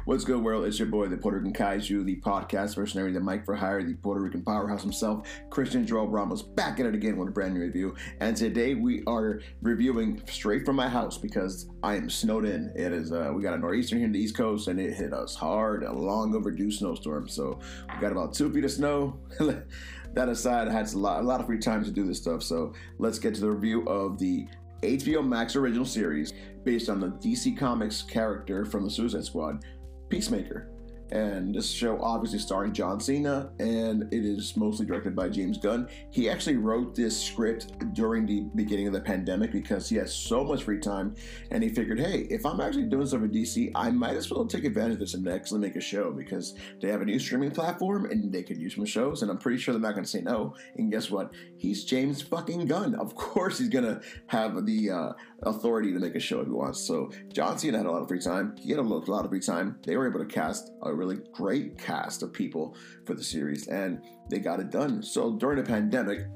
What's 0.06 0.24
good, 0.24 0.44
world? 0.44 0.66
It's 0.66 0.78
your 0.78 0.88
boy, 0.88 1.08
the 1.08 1.18
Puerto 1.18 1.40
Rican 1.40 1.52
Kaiju, 1.52 2.06
the 2.06 2.18
podcast 2.18 2.78
mercenary, 2.78 3.12
the 3.12 3.20
Mike 3.20 3.44
for 3.44 3.56
Hire, 3.56 3.82
the 3.82 3.96
Puerto 3.96 4.22
Rican 4.22 4.44
powerhouse 4.44 4.84
himself, 4.84 5.28
Christian 5.50 5.84
Joel 5.84 6.08
Ramos, 6.10 6.44
back 6.44 6.80
at 6.80 6.86
it 6.86 6.94
again 6.94 7.18
with 7.18 7.30
a 7.30 7.32
brand 7.32 7.56
new 7.56 7.62
review. 7.62 7.96
And 8.20 8.38
today 8.38 8.76
we 8.76 9.02
are 9.08 9.42
reviewing 9.64 10.22
straight 10.28 10.64
from 10.64 10.76
my 10.76 10.88
house 10.88 11.18
because 11.18 11.72
I 11.82 11.96
am 11.96 12.12
snowed 12.12 12.46
in. 12.46 12.72
It 12.76 12.94
is, 12.94 13.12
uh, 13.12 13.32
we 13.36 13.42
got 13.42 13.56
a 13.56 13.58
nor'easter 13.58 13.96
here 13.96 14.06
in 14.06 14.12
the 14.12 14.20
East 14.20 14.38
Coast 14.38 14.68
and 14.68 14.80
it 14.80 14.94
hit 14.94 15.12
us 15.12 15.34
hard, 15.34 15.82
a 15.82 15.92
long 15.92 16.36
overdue 16.36 16.70
snowstorm. 16.70 17.28
So 17.28 17.60
we 17.92 18.00
got 18.00 18.12
about 18.12 18.36
two 18.36 18.54
feet 18.54 18.64
of 18.64 18.72
snow. 18.72 19.20
that 19.40 20.30
aside, 20.30 20.68
I 20.68 20.72
had 20.72 20.94
a 20.94 21.00
lot, 21.00 21.22
a 21.22 21.24
lot 21.24 21.40
of 21.40 21.48
free 21.48 21.58
time 21.58 21.84
to 21.84 21.90
do 21.90 22.06
this 22.06 22.20
stuff. 22.20 22.44
So 22.44 22.74
let's 23.00 23.18
get 23.18 23.34
to 23.34 23.42
the 23.42 23.50
review 23.50 23.84
of 23.88 24.20
the 24.20 24.46
HBO 24.84 25.28
Max 25.28 25.56
original 25.56 25.86
series 25.86 26.34
based 26.64 26.90
on 26.90 27.00
the 27.00 27.08
DC 27.08 27.58
Comics 27.58 28.02
character 28.02 28.66
from 28.66 28.84
the 28.84 28.90
Suicide 28.90 29.24
Squad, 29.24 29.64
Peacemaker. 30.10 30.70
And 31.12 31.54
this 31.54 31.70
show 31.70 32.02
obviously 32.02 32.40
starring 32.40 32.74
John 32.74 33.00
Cena, 33.00 33.52
and 33.60 34.12
it 34.12 34.26
is 34.26 34.58
mostly 34.58 34.88
directed 34.88 35.16
by 35.16 35.30
James 35.30 35.60
Gunn. 35.60 35.88
He 36.10 36.30
actually 36.30 36.58
wrote 36.58 36.96
this 36.96 37.22
script 37.22 37.94
during 37.94 38.26
the 38.26 38.42
beginning 38.56 38.88
of 38.88 38.94
the 38.94 39.02
pandemic 39.02 39.52
because 39.52 39.88
he 39.88 39.98
has 39.98 40.14
so 40.14 40.44
much 40.44 40.64
free 40.64 40.80
time, 40.80 41.14
and 41.52 41.62
he 41.62 41.70
figured, 41.70 42.00
hey, 42.00 42.22
if 42.32 42.44
I'm 42.44 42.60
actually 42.60 42.86
doing 42.86 43.06
stuff 43.06 43.22
with 43.22 43.34
DC, 43.34 43.72
I 43.76 43.92
might 43.92 44.16
as 44.16 44.32
well 44.32 44.48
take 44.48 44.64
advantage 44.64 44.94
of 44.94 45.00
this 45.00 45.14
and 45.14 45.28
actually 45.28 45.60
make 45.60 45.76
a 45.76 45.82
show 45.82 46.12
because 46.12 46.56
they 46.82 46.90
have 46.90 47.02
a 47.02 47.06
new 47.06 47.20
streaming 47.20 47.52
platform 47.52 48.06
and 48.06 48.34
they 48.34 48.42
could 48.42 48.58
use 48.58 48.74
some 48.74 48.86
shows, 48.86 49.22
and 49.22 49.30
I'm 49.30 49.38
pretty 49.38 49.60
sure 49.60 49.74
they're 49.74 49.82
not 49.82 49.94
going 49.94 50.06
to 50.06 50.10
say 50.10 50.22
no. 50.22 50.56
And 50.78 50.92
guess 50.92 51.12
what? 51.12 51.34
He's 51.58 51.86
James 51.86 52.24
fucking 52.24 52.66
Gunn. 52.66 52.96
Of 52.96 53.14
course, 53.16 53.60
he's 53.60 53.70
going 53.70 53.86
to 53.86 54.02
have 54.28 54.66
the 54.66 54.90
uh, 54.90 55.14
authority 55.44 55.94
to 55.94 56.00
make 56.00 56.16
a 56.16 56.20
show 56.20 56.40
if 56.40 56.48
he 56.48 56.54
wants. 56.54 56.80
So 56.82 57.12
John 57.32 57.58
Cena 57.58 57.78
had 57.78 57.86
a 57.86 57.92
lot 57.92 58.02
of 58.02 58.08
free 58.08 58.20
time. 58.20 58.56
He 58.60 58.72
had 58.72 58.80
a 58.80 58.84
lot 58.84 59.26
of 59.26 59.30
free 59.30 59.40
time. 59.40 59.78
They 59.86 59.98
were 59.98 60.08
able 60.08 60.20
to 60.20 60.26
cast 60.26 60.72
a 60.84 60.94
really 60.94 61.18
great 61.34 61.78
cast 61.78 62.24
of 62.24 62.34
people 62.34 62.76
for 63.06 63.14
the 63.14 63.24
series, 63.24 63.68
and 63.68 64.02
they 64.30 64.40
got 64.40 64.60
it 64.60 64.70
done. 64.70 65.04
So 65.04 65.34
during 65.34 65.58
the 65.58 65.64
pandemic, 65.64 66.28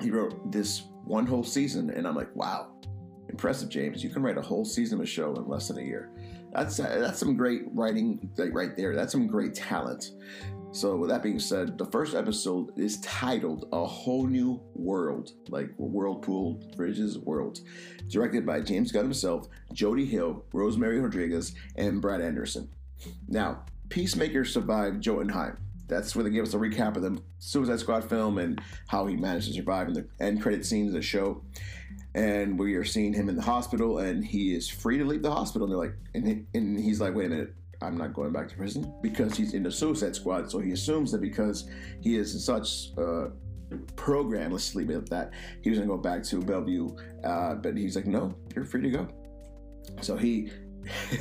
he 0.00 0.10
wrote 0.10 0.50
this 0.50 0.82
one 1.04 1.26
whole 1.26 1.44
season, 1.44 1.90
and 1.90 2.06
I'm 2.06 2.16
like, 2.16 2.34
wow, 2.34 2.74
impressive, 3.28 3.68
James. 3.68 4.02
You 4.02 4.10
can 4.10 4.22
write 4.22 4.38
a 4.38 4.42
whole 4.42 4.64
season 4.64 4.98
of 4.98 5.04
a 5.04 5.06
show 5.06 5.34
in 5.34 5.46
less 5.46 5.68
than 5.68 5.78
a 5.78 5.82
year. 5.82 6.10
That's 6.52 6.76
that's 6.76 7.18
some 7.18 7.36
great 7.36 7.62
writing 7.72 8.30
right 8.52 8.76
there. 8.76 8.94
That's 8.94 9.12
some 9.12 9.26
great 9.26 9.54
talent. 9.54 10.10
So 10.74 10.96
with 10.96 11.08
that 11.10 11.22
being 11.22 11.38
said, 11.38 11.78
the 11.78 11.86
first 11.86 12.16
episode 12.16 12.76
is 12.76 13.00
titled 13.00 13.68
"A 13.72 13.86
Whole 13.86 14.26
New 14.26 14.60
World," 14.74 15.30
like 15.48 15.70
Whirlpool 15.78 16.60
Bridges 16.76 17.16
World, 17.16 17.60
directed 18.08 18.44
by 18.44 18.60
James 18.60 18.90
Gunn 18.90 19.04
himself, 19.04 19.46
Jody 19.72 20.04
Hill, 20.04 20.44
Rosemary 20.52 20.98
Rodriguez, 20.98 21.54
and 21.76 22.02
Brad 22.02 22.20
Anderson. 22.20 22.68
Now, 23.28 23.62
Peacemaker 23.88 24.44
survived 24.44 25.00
Jotunheim. 25.00 25.58
That's 25.86 26.16
where 26.16 26.24
they 26.24 26.30
gave 26.30 26.42
us 26.42 26.54
a 26.54 26.58
recap 26.58 26.96
of 26.96 27.02
the 27.02 27.22
Suicide 27.38 27.78
Squad 27.78 28.08
film 28.08 28.38
and 28.38 28.60
how 28.88 29.06
he 29.06 29.14
managed 29.14 29.46
to 29.46 29.52
survive 29.52 29.86
in 29.86 29.94
the 29.94 30.08
end 30.18 30.42
credit 30.42 30.66
scenes 30.66 30.88
of 30.88 30.94
the 30.94 31.02
show. 31.02 31.40
And 32.16 32.58
we 32.58 32.74
are 32.74 32.84
seeing 32.84 33.12
him 33.12 33.28
in 33.28 33.36
the 33.36 33.42
hospital, 33.42 33.98
and 33.98 34.24
he 34.24 34.52
is 34.52 34.68
free 34.68 34.98
to 34.98 35.04
leave 35.04 35.22
the 35.22 35.30
hospital. 35.30 35.66
And 35.66 35.72
they're 35.72 35.86
like, 35.86 35.96
and, 36.14 36.26
he, 36.26 36.58
and 36.58 36.80
he's 36.80 37.00
like, 37.00 37.14
wait 37.14 37.26
a 37.26 37.28
minute, 37.28 37.54
I'm 37.84 37.96
not 37.96 38.14
going 38.14 38.32
back 38.32 38.48
to 38.48 38.56
prison 38.56 38.92
because 39.02 39.36
he's 39.36 39.54
in 39.54 39.62
the 39.62 39.70
Suicide 39.70 40.16
Squad. 40.16 40.50
So 40.50 40.58
he 40.58 40.72
assumes 40.72 41.12
that 41.12 41.20
because 41.20 41.68
he 42.00 42.16
is 42.16 42.34
in 42.34 42.40
such 42.40 42.90
a 42.96 43.28
program, 43.96 44.52
let's 44.52 44.74
at 44.90 45.08
that, 45.10 45.32
he 45.62 45.70
to 45.70 45.86
go 45.86 45.96
back 45.96 46.22
to 46.24 46.40
Belle 46.40 46.62
Reve. 46.62 46.90
Uh, 47.22 47.54
but 47.54 47.76
he's 47.76 47.96
like, 47.96 48.06
no, 48.06 48.34
you're 48.54 48.64
free 48.64 48.82
to 48.82 48.90
go. 48.90 49.08
So 50.00 50.16
he, 50.16 50.50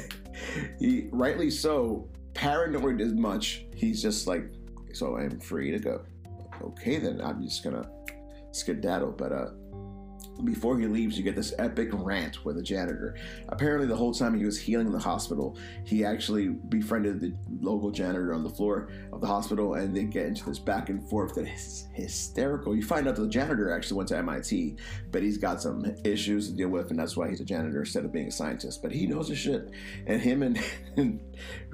he 0.80 1.10
rightly 1.12 1.50
so, 1.50 2.10
paranoid 2.34 3.02
as 3.02 3.14
much. 3.14 3.66
He's 3.76 4.02
just 4.02 4.28
like, 4.28 4.46
so 4.94 5.18
I'm 5.18 5.40
free 5.40 5.72
to 5.72 5.80
go. 5.80 6.04
Okay, 6.62 6.98
then 6.98 7.20
I'm 7.22 7.42
just 7.44 7.64
gonna 7.64 7.90
skedaddle. 8.52 9.12
But 9.12 9.32
uh, 9.32 9.50
before 10.44 10.80
he 10.80 10.88
leaves, 10.88 11.18
you 11.18 11.24
get 11.24 11.36
this 11.36 11.54
epic 11.60 11.90
rant 11.92 12.44
with 12.44 12.56
the 12.56 12.64
janitor. 12.64 13.16
Apparently, 13.50 13.88
the 13.88 13.96
whole 13.96 14.14
time 14.14 14.38
he 14.38 14.46
was 14.46 14.60
healing 14.60 14.88
in 14.88 14.94
the 14.94 15.00
hospital, 15.00 15.58
he 15.86 16.04
actually 16.04 16.50
befriended 16.50 17.20
the 17.20 17.34
local 17.62 17.92
janitor 17.92 18.34
on 18.34 18.44
the 18.44 18.50
floor 18.50 18.90
of 19.12 19.22
the 19.22 19.28
hospital, 19.28 19.76
and 19.76 19.96
they 19.96 20.04
get 20.04 20.26
into 20.26 20.46
this 20.46 20.60
back 20.60 20.90
and 20.90 21.08
forth 21.10 21.36
that 21.36 21.48
is 21.48 21.88
hysterical. 21.94 22.76
You 22.76 22.84
find 22.84 23.08
out 23.08 23.16
the 23.16 23.28
janitor 23.28 23.72
actually 23.72 23.98
went 23.98 24.10
to 24.10 24.18
MIT, 24.18 24.78
but 25.12 25.22
he's 25.22 25.38
got 25.38 25.62
some 25.62 25.86
issues 26.04 26.50
to 26.50 26.56
deal 26.56 26.70
with, 26.70 26.90
and 26.90 27.00
that's 27.00 27.16
why 27.16 27.30
he's 27.30 27.40
a 27.40 27.46
janitor 27.46 27.80
instead 27.82 28.04
of 28.04 28.12
being 28.12 28.28
a 28.28 28.32
scientist. 28.32 28.82
But 28.82 28.92
he 28.92 29.06
knows 29.06 29.30
his 29.30 29.38
shit. 29.38 29.72
And 30.08 30.20
him 30.20 30.44
and, 30.44 30.60
and 30.98 31.20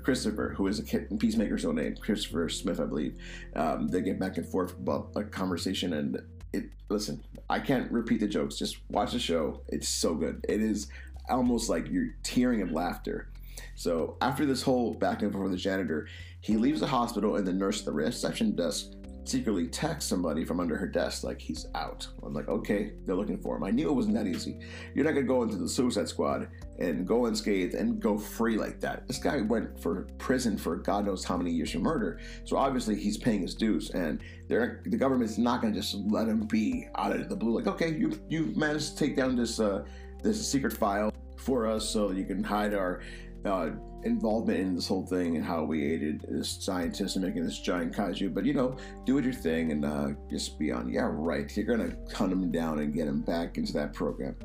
Christopher, 0.03 0.53
who 0.55 0.67
is 0.67 0.79
a 0.79 0.83
Peacemaker's 1.17 1.65
own 1.65 1.75
name, 1.75 1.95
Christopher 1.95 2.49
Smith, 2.49 2.79
I 2.79 2.85
believe, 2.85 3.17
um, 3.55 3.87
they 3.87 4.01
get 4.01 4.19
back 4.19 4.37
and 4.37 4.47
forth 4.47 4.73
about 4.73 5.11
a 5.15 5.23
conversation 5.23 5.93
and 5.93 6.21
it 6.51 6.65
listen 6.89 7.23
i 7.49 7.59
can't 7.59 7.91
repeat 7.91 8.19
the 8.19 8.27
jokes 8.27 8.57
just 8.57 8.77
watch 8.89 9.11
the 9.11 9.19
show. 9.19 9.61
It's 9.67 9.89
so 9.89 10.15
good. 10.15 10.45
It 10.47 10.61
is 10.61 10.87
almost 11.29 11.69
like 11.69 11.89
you're 11.89 12.15
tearing 12.23 12.61
of 12.61 12.71
laughter. 12.71 13.29
So 13.75 14.17
after 14.21 14.45
this 14.45 14.63
whole 14.63 14.93
back 14.93 15.21
and 15.21 15.31
forth 15.31 15.43
with 15.43 15.51
the 15.53 15.57
janitor 15.57 16.07
he 16.41 16.55
leaves 16.57 16.79
the 16.79 16.87
hospital 16.87 17.35
and 17.35 17.45
the 17.45 17.53
nurse 17.53 17.79
at 17.79 17.85
the 17.85 17.91
reception 17.91 18.55
desk 18.55 18.91
secretly 19.29 19.67
text 19.67 20.09
somebody 20.09 20.43
from 20.43 20.59
under 20.59 20.75
her 20.75 20.87
desk 20.87 21.23
like 21.23 21.39
he's 21.39 21.67
out. 21.75 22.07
I'm 22.23 22.33
like, 22.33 22.47
okay, 22.47 22.93
they're 23.05 23.15
looking 23.15 23.37
for 23.39 23.55
him. 23.57 23.63
I 23.63 23.71
knew 23.71 23.89
it 23.89 23.93
wasn't 23.93 24.15
that 24.15 24.27
easy. 24.27 24.59
You're 24.93 25.05
not 25.05 25.13
gonna 25.13 25.27
go 25.27 25.43
into 25.43 25.57
the 25.57 25.69
Suicide 25.69 26.07
Squad 26.07 26.47
and 26.79 27.07
go 27.07 27.25
unscathed 27.25 27.75
and 27.75 27.99
go 27.99 28.17
free 28.17 28.57
like 28.57 28.79
that. 28.79 29.07
This 29.07 29.19
guy 29.19 29.41
went 29.41 29.79
for 29.79 30.07
prison 30.17 30.57
for 30.57 30.77
God 30.77 31.05
knows 31.05 31.23
how 31.23 31.37
many 31.37 31.51
years 31.51 31.71
for 31.71 31.79
murder. 31.79 32.19
So 32.45 32.57
obviously 32.57 32.95
he's 32.95 33.17
paying 33.17 33.41
his 33.41 33.55
dues, 33.55 33.91
and 33.91 34.21
the 34.47 34.97
government's 34.97 35.37
not 35.37 35.61
gonna 35.61 35.73
just 35.73 35.95
let 35.95 36.27
him 36.27 36.47
be 36.47 36.87
out 36.95 37.15
of 37.15 37.29
the 37.29 37.35
blue. 37.35 37.55
Like, 37.55 37.67
okay, 37.67 37.95
you 37.95 38.19
you 38.29 38.53
managed 38.55 38.97
to 38.97 39.05
take 39.05 39.15
down 39.15 39.35
this 39.35 39.59
uh, 39.59 39.85
this 40.23 40.49
secret 40.49 40.73
file 40.73 41.13
for 41.37 41.67
us 41.67 41.87
so 41.87 42.11
you 42.11 42.25
can 42.25 42.43
hide 42.43 42.73
our 42.73 43.01
uh, 43.45 43.69
involvement 44.03 44.59
in 44.59 44.75
this 44.75 44.87
whole 44.87 45.05
thing 45.05 45.35
and 45.35 45.45
how 45.45 45.63
we 45.63 45.83
aided 45.91 46.25
this 46.27 46.49
scientist 46.63 47.15
in 47.15 47.21
making 47.21 47.43
this 47.43 47.59
giant 47.59 47.93
kaiju. 47.93 48.33
But 48.33 48.45
you 48.45 48.53
know, 48.53 48.77
do 49.05 49.19
your 49.19 49.33
thing 49.33 49.71
and 49.71 49.85
uh, 49.85 50.09
just 50.29 50.57
be 50.57 50.71
on. 50.71 50.89
Yeah, 50.89 51.09
right. 51.11 51.55
You're 51.55 51.65
gonna 51.65 51.95
hunt 52.13 52.31
him 52.31 52.51
down 52.51 52.79
and 52.79 52.93
get 52.93 53.07
him 53.07 53.21
back 53.21 53.57
into 53.57 53.73
that 53.73 53.93
program. 53.93 54.35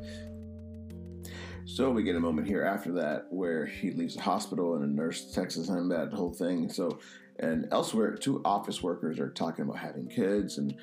So 1.66 1.90
we 1.90 2.02
get 2.02 2.14
a 2.14 2.20
moment 2.20 2.46
here 2.46 2.62
after 2.62 2.92
that 2.92 3.26
where 3.30 3.64
he 3.64 3.90
leaves 3.90 4.16
the 4.16 4.22
hospital 4.22 4.74
and 4.74 4.84
a 4.84 4.86
nurse 4.86 5.32
texts 5.32 5.68
him 5.68 5.88
that 5.88 6.12
whole 6.12 6.32
thing. 6.32 6.68
So 6.68 6.98
and 7.40 7.66
elsewhere, 7.72 8.14
two 8.14 8.40
office 8.44 8.82
workers 8.82 9.18
are 9.18 9.30
talking 9.30 9.64
about 9.64 9.78
having 9.78 10.06
kids 10.06 10.58
and 10.58 10.74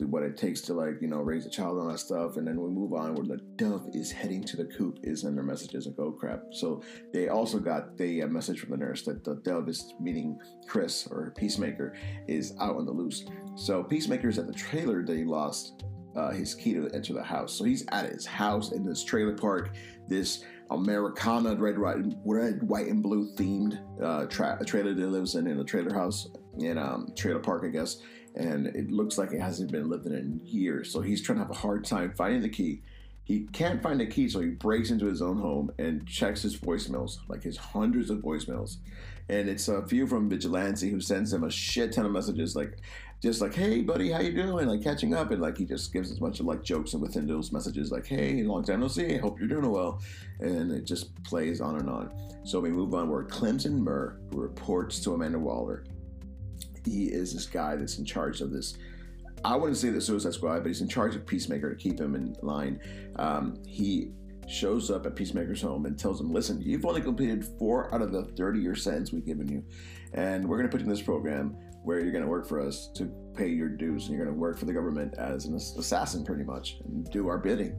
what 0.00 0.22
it 0.22 0.36
takes 0.36 0.60
to 0.62 0.74
like 0.74 1.00
you 1.00 1.08
know 1.08 1.18
raise 1.18 1.46
a 1.46 1.50
child 1.50 1.78
and 1.78 1.90
that 1.90 1.98
stuff 1.98 2.36
and 2.36 2.46
then 2.46 2.60
we 2.60 2.70
move 2.70 2.92
on 2.92 3.14
where 3.14 3.26
the 3.26 3.42
dove 3.56 3.88
is 3.92 4.10
heading 4.10 4.42
to 4.42 4.56
the 4.56 4.64
coop 4.64 4.98
is 5.02 5.24
in 5.24 5.34
their 5.34 5.44
messages 5.44 5.86
like 5.86 5.98
oh 5.98 6.12
crap. 6.12 6.42
So 6.52 6.82
they 7.12 7.28
also 7.28 7.58
got 7.58 7.96
the 7.96 8.24
message 8.24 8.60
from 8.60 8.70
the 8.70 8.76
nurse 8.76 9.02
that 9.02 9.24
the 9.24 9.36
dove 9.36 9.68
is 9.68 9.94
meaning 10.00 10.38
chris 10.66 11.06
or 11.10 11.32
peacemaker 11.36 11.94
is 12.26 12.54
out 12.60 12.76
on 12.76 12.86
the 12.86 12.92
loose. 12.92 13.24
So 13.56 13.82
peacemaker 13.82 14.28
is 14.28 14.38
at 14.38 14.46
the 14.46 14.52
trailer 14.52 15.04
that 15.04 15.16
he 15.16 15.24
lost 15.24 15.84
uh, 16.16 16.30
his 16.30 16.54
key 16.54 16.74
to 16.74 16.90
enter 16.92 17.14
the 17.14 17.22
house. 17.22 17.54
So 17.54 17.64
he's 17.64 17.86
at 17.90 18.10
his 18.10 18.26
house 18.26 18.72
in 18.72 18.84
this 18.84 19.02
trailer 19.02 19.34
park 19.34 19.74
this 20.08 20.44
americana 20.70 21.54
red 21.56 21.78
white, 21.78 21.96
red 22.24 22.62
white 22.62 22.86
and 22.86 23.02
blue 23.02 23.32
themed 23.34 23.78
uh, 24.02 24.26
tra- 24.26 24.58
trailer 24.66 24.94
that 24.94 25.06
lives 25.08 25.34
in 25.34 25.46
in 25.46 25.58
a 25.58 25.64
trailer 25.64 25.92
house 25.92 26.28
in 26.58 26.78
um, 26.78 27.08
trailer 27.16 27.40
park 27.40 27.64
i 27.64 27.68
guess 27.68 27.98
and 28.34 28.66
it 28.68 28.90
looks 28.90 29.18
like 29.18 29.32
it 29.32 29.40
hasn't 29.40 29.70
been 29.70 29.88
lived 29.88 30.06
in 30.06 30.14
in 30.14 30.40
years. 30.44 30.90
So 30.92 31.00
he's 31.00 31.22
trying 31.22 31.38
to 31.38 31.44
have 31.44 31.50
a 31.50 31.54
hard 31.54 31.84
time 31.84 32.12
finding 32.16 32.42
the 32.42 32.48
key. 32.48 32.82
He 33.24 33.46
can't 33.52 33.82
find 33.82 34.00
the 34.00 34.06
key, 34.06 34.28
so 34.28 34.40
he 34.40 34.48
breaks 34.48 34.90
into 34.90 35.06
his 35.06 35.22
own 35.22 35.38
home 35.38 35.70
and 35.78 36.06
checks 36.06 36.42
his 36.42 36.56
voicemails, 36.56 37.18
like 37.28 37.42
his 37.42 37.56
hundreds 37.56 38.10
of 38.10 38.18
voicemails. 38.18 38.78
And 39.28 39.48
it's 39.48 39.68
a 39.68 39.86
few 39.86 40.06
from 40.06 40.28
Vigilante 40.28 40.90
who 40.90 41.00
sends 41.00 41.32
him 41.32 41.44
a 41.44 41.50
shit 41.50 41.92
ton 41.92 42.04
of 42.04 42.12
messages, 42.12 42.56
like 42.56 42.78
just 43.22 43.40
like, 43.40 43.54
"Hey, 43.54 43.80
buddy, 43.80 44.10
how 44.10 44.20
you 44.20 44.32
doing?" 44.32 44.66
Like 44.66 44.82
catching 44.82 45.14
up, 45.14 45.30
and 45.30 45.40
like 45.40 45.56
he 45.56 45.64
just 45.64 45.92
gives 45.92 46.10
a 46.10 46.20
bunch 46.20 46.40
of 46.40 46.46
like 46.46 46.64
jokes 46.64 46.94
and 46.94 47.02
within 47.02 47.26
those 47.28 47.52
messages, 47.52 47.92
like, 47.92 48.06
"Hey, 48.06 48.42
long 48.42 48.64
time 48.64 48.80
no 48.80 48.88
see. 48.88 49.16
Hope 49.16 49.38
you're 49.38 49.48
doing 49.48 49.70
well," 49.70 50.00
and 50.40 50.72
it 50.72 50.84
just 50.84 51.14
plays 51.22 51.60
on 51.60 51.76
and 51.76 51.88
on. 51.88 52.10
So 52.44 52.58
we 52.58 52.70
move 52.70 52.92
on. 52.94 53.08
Where 53.08 53.22
Clemson 53.22 53.78
Murn 53.78 54.18
reports 54.32 54.98
to 55.00 55.14
Amanda 55.14 55.38
Waller 55.38 55.84
he 56.84 57.06
is 57.06 57.32
this 57.32 57.46
guy 57.46 57.76
that's 57.76 57.98
in 57.98 58.04
charge 58.04 58.40
of 58.40 58.50
this. 58.50 58.76
I 59.44 59.56
wouldn't 59.56 59.76
say 59.76 59.90
the 59.90 60.00
Suicide 60.00 60.34
Squad, 60.34 60.58
but 60.58 60.66
he's 60.66 60.80
in 60.80 60.88
charge 60.88 61.16
of 61.16 61.26
Peacemaker 61.26 61.70
to 61.70 61.76
keep 61.76 61.98
him 61.98 62.14
in 62.14 62.36
line. 62.42 62.80
Um, 63.16 63.60
he 63.66 64.12
shows 64.48 64.90
up 64.90 65.06
at 65.06 65.16
Peacemaker's 65.16 65.62
home 65.62 65.86
and 65.86 65.98
tells 65.98 66.20
him, 66.20 66.32
"Listen, 66.32 66.60
you've 66.60 66.84
only 66.84 67.00
completed 67.00 67.44
four 67.58 67.92
out 67.94 68.02
of 68.02 68.12
the 68.12 68.22
30-year 68.22 68.74
sentence 68.74 69.12
we've 69.12 69.26
given 69.26 69.48
you, 69.48 69.64
and 70.12 70.48
we're 70.48 70.56
going 70.58 70.68
to 70.68 70.70
put 70.70 70.80
you 70.80 70.86
in 70.86 70.90
this 70.90 71.02
program 71.02 71.56
where 71.84 72.00
you're 72.00 72.12
going 72.12 72.24
to 72.24 72.30
work 72.30 72.46
for 72.46 72.60
us 72.60 72.88
to 72.94 73.06
pay 73.34 73.48
your 73.48 73.68
dues, 73.68 74.06
and 74.06 74.16
you're 74.16 74.24
going 74.24 74.34
to 74.34 74.40
work 74.40 74.58
for 74.58 74.66
the 74.66 74.72
government 74.72 75.14
as 75.18 75.46
an 75.46 75.54
assassin, 75.56 76.24
pretty 76.24 76.44
much, 76.44 76.78
and 76.84 77.10
do 77.10 77.28
our 77.28 77.38
bidding." 77.38 77.74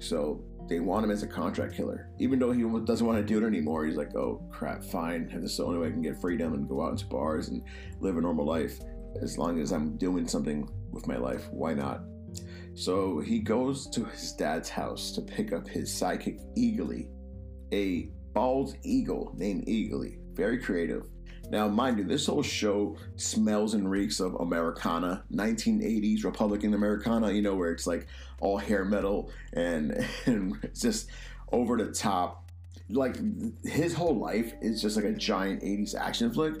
So 0.00 0.44
they 0.68 0.80
want 0.80 1.04
him 1.04 1.10
as 1.10 1.22
a 1.22 1.26
contract 1.26 1.74
killer. 1.74 2.08
Even 2.18 2.38
though 2.38 2.52
he 2.52 2.62
doesn't 2.84 3.06
want 3.06 3.18
to 3.18 3.24
do 3.24 3.42
it 3.42 3.46
anymore, 3.46 3.84
he's 3.84 3.96
like, 3.96 4.14
oh 4.16 4.42
crap, 4.50 4.82
fine. 4.82 5.28
This 5.40 5.52
is 5.52 5.56
the 5.58 5.64
only 5.64 5.78
way 5.78 5.88
I 5.88 5.90
can 5.90 6.02
get 6.02 6.20
freedom 6.20 6.54
and 6.54 6.68
go 6.68 6.84
out 6.84 6.92
into 6.92 7.06
bars 7.06 7.48
and 7.48 7.62
live 8.00 8.16
a 8.16 8.20
normal 8.20 8.44
life. 8.44 8.80
As 9.22 9.38
long 9.38 9.60
as 9.60 9.72
I'm 9.72 9.96
doing 9.96 10.26
something 10.28 10.68
with 10.90 11.06
my 11.06 11.16
life, 11.16 11.48
why 11.50 11.74
not? 11.74 12.02
So 12.74 13.20
he 13.20 13.38
goes 13.38 13.88
to 13.90 14.04
his 14.04 14.32
dad's 14.32 14.68
house 14.68 15.12
to 15.12 15.22
pick 15.22 15.52
up 15.52 15.66
his 15.66 15.90
sidekick, 15.90 16.40
Eagly, 16.58 17.08
a 17.72 18.10
bald 18.34 18.76
eagle 18.82 19.32
named 19.36 19.66
Eagly. 19.66 20.18
Very 20.34 20.58
creative. 20.58 21.04
Now, 21.50 21.68
mind 21.68 21.98
you, 21.98 22.04
this 22.04 22.26
whole 22.26 22.42
show 22.42 22.96
smells 23.16 23.74
and 23.74 23.90
reeks 23.90 24.20
of 24.20 24.34
Americana, 24.34 25.24
1980s 25.32 26.24
Republican 26.24 26.74
Americana, 26.74 27.30
you 27.30 27.42
know, 27.42 27.54
where 27.54 27.70
it's 27.70 27.86
like 27.86 28.06
all 28.40 28.58
hair 28.58 28.84
metal 28.84 29.30
and, 29.52 30.06
and 30.26 30.68
just 30.74 31.08
over 31.52 31.76
the 31.76 31.92
top. 31.92 32.50
Like 32.88 33.16
his 33.64 33.94
whole 33.94 34.16
life 34.16 34.52
is 34.60 34.80
just 34.80 34.96
like 34.96 35.04
a 35.04 35.12
giant 35.12 35.62
80s 35.62 35.94
action 35.94 36.32
flick. 36.32 36.54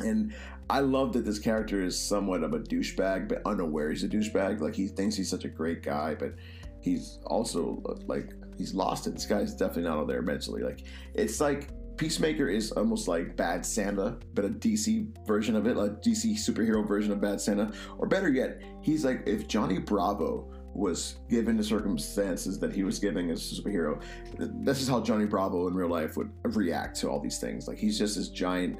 And 0.00 0.34
I 0.68 0.80
love 0.80 1.12
that 1.14 1.24
this 1.24 1.38
character 1.38 1.82
is 1.82 1.98
somewhat 1.98 2.42
of 2.42 2.54
a 2.54 2.58
douchebag, 2.58 3.28
but 3.28 3.42
unaware 3.44 3.90
he's 3.90 4.04
a 4.04 4.08
douchebag. 4.08 4.60
Like 4.60 4.74
he 4.74 4.88
thinks 4.88 5.16
he's 5.16 5.30
such 5.30 5.44
a 5.44 5.48
great 5.48 5.82
guy, 5.82 6.14
but 6.14 6.34
he's 6.80 7.18
also 7.26 7.82
like 8.06 8.32
he's 8.56 8.74
lost 8.74 9.06
it. 9.06 9.14
This 9.14 9.26
guy's 9.26 9.54
definitely 9.54 9.84
not 9.84 9.98
all 9.98 10.06
there 10.06 10.22
mentally. 10.22 10.62
Like 10.62 10.84
it's 11.14 11.40
like 11.40 11.70
Peacemaker 11.96 12.48
is 12.48 12.72
almost 12.72 13.08
like 13.08 13.36
Bad 13.36 13.64
Santa, 13.64 14.16
but 14.34 14.44
a 14.44 14.48
DC 14.48 15.06
version 15.26 15.56
of 15.56 15.66
it, 15.66 15.76
like 15.76 16.02
DC 16.02 16.32
superhero 16.32 16.86
version 16.86 17.12
of 17.12 17.20
Bad 17.20 17.40
Santa. 17.40 17.72
Or 17.98 18.06
better 18.06 18.30
yet, 18.30 18.60
he's 18.80 19.04
like 19.04 19.22
if 19.26 19.46
Johnny 19.46 19.78
Bravo 19.78 20.50
was 20.74 21.16
given 21.28 21.56
the 21.56 21.64
circumstances 21.64 22.58
that 22.58 22.72
he 22.72 22.82
was 22.82 22.98
giving 22.98 23.30
as 23.30 23.52
a 23.52 23.62
superhero. 23.62 24.00
This 24.38 24.80
is 24.80 24.88
how 24.88 25.00
Johnny 25.00 25.26
Bravo 25.26 25.68
in 25.68 25.74
real 25.74 25.88
life 25.88 26.16
would 26.16 26.30
react 26.56 26.98
to 27.00 27.08
all 27.08 27.20
these 27.20 27.38
things. 27.38 27.68
Like 27.68 27.78
he's 27.78 27.98
just 27.98 28.16
this 28.16 28.28
giant 28.28 28.78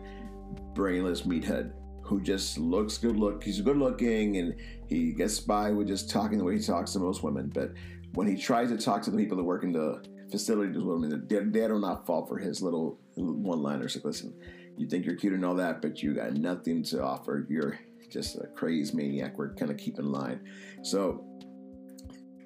brainless 0.75 1.23
meathead 1.23 1.73
who 2.03 2.21
just 2.21 2.59
looks 2.59 2.99
good 2.99 3.17
look 3.17 3.43
he's 3.43 3.61
good 3.61 3.77
looking 3.77 4.37
and 4.37 4.55
he 4.87 5.13
gets 5.13 5.41
by 5.41 5.71
with 5.71 5.87
just 5.87 6.11
talking 6.11 6.37
the 6.37 6.45
way 6.45 6.57
he 6.57 6.63
talks 6.63 6.93
to 6.93 6.99
most 6.99 7.23
women 7.23 7.49
but 7.55 7.73
when 8.15 8.27
he 8.27 8.37
tries 8.37 8.69
to 8.69 8.77
talk 8.77 9.03
to 9.03 9.11
the 9.11 9.17
people 9.17 9.37
that 9.37 9.45
work 9.45 9.65
in 9.65 9.73
the 9.73 10.03
facility 10.33 10.73
those 10.73 10.83
women 10.83 11.27
they, 11.29 11.39
they 11.39 11.69
do 11.69 11.79
not 11.79 12.05
fall 12.05 12.27
for 12.27 12.39
his 12.39 12.61
little 12.61 12.99
one 13.15 13.63
liners 13.63 13.95
like 13.95 14.05
listen 14.05 14.35
you 14.77 14.89
think 14.89 15.05
you're 15.05 15.17
cute 15.17 15.33
and 15.33 15.45
all 15.45 15.55
that 15.55 15.81
but 15.83 16.03
you 16.03 16.15
got 16.15 16.33
nothing 16.35 16.83
to 16.83 17.03
offer. 17.03 17.47
You're 17.49 17.79
just 18.11 18.37
a 18.37 18.47
crazy 18.49 18.95
maniac. 18.95 19.39
We're 19.39 19.55
kind 19.55 19.71
of 19.71 19.77
keep 19.77 19.99
in 19.99 20.11
line. 20.11 20.41
So 20.83 21.25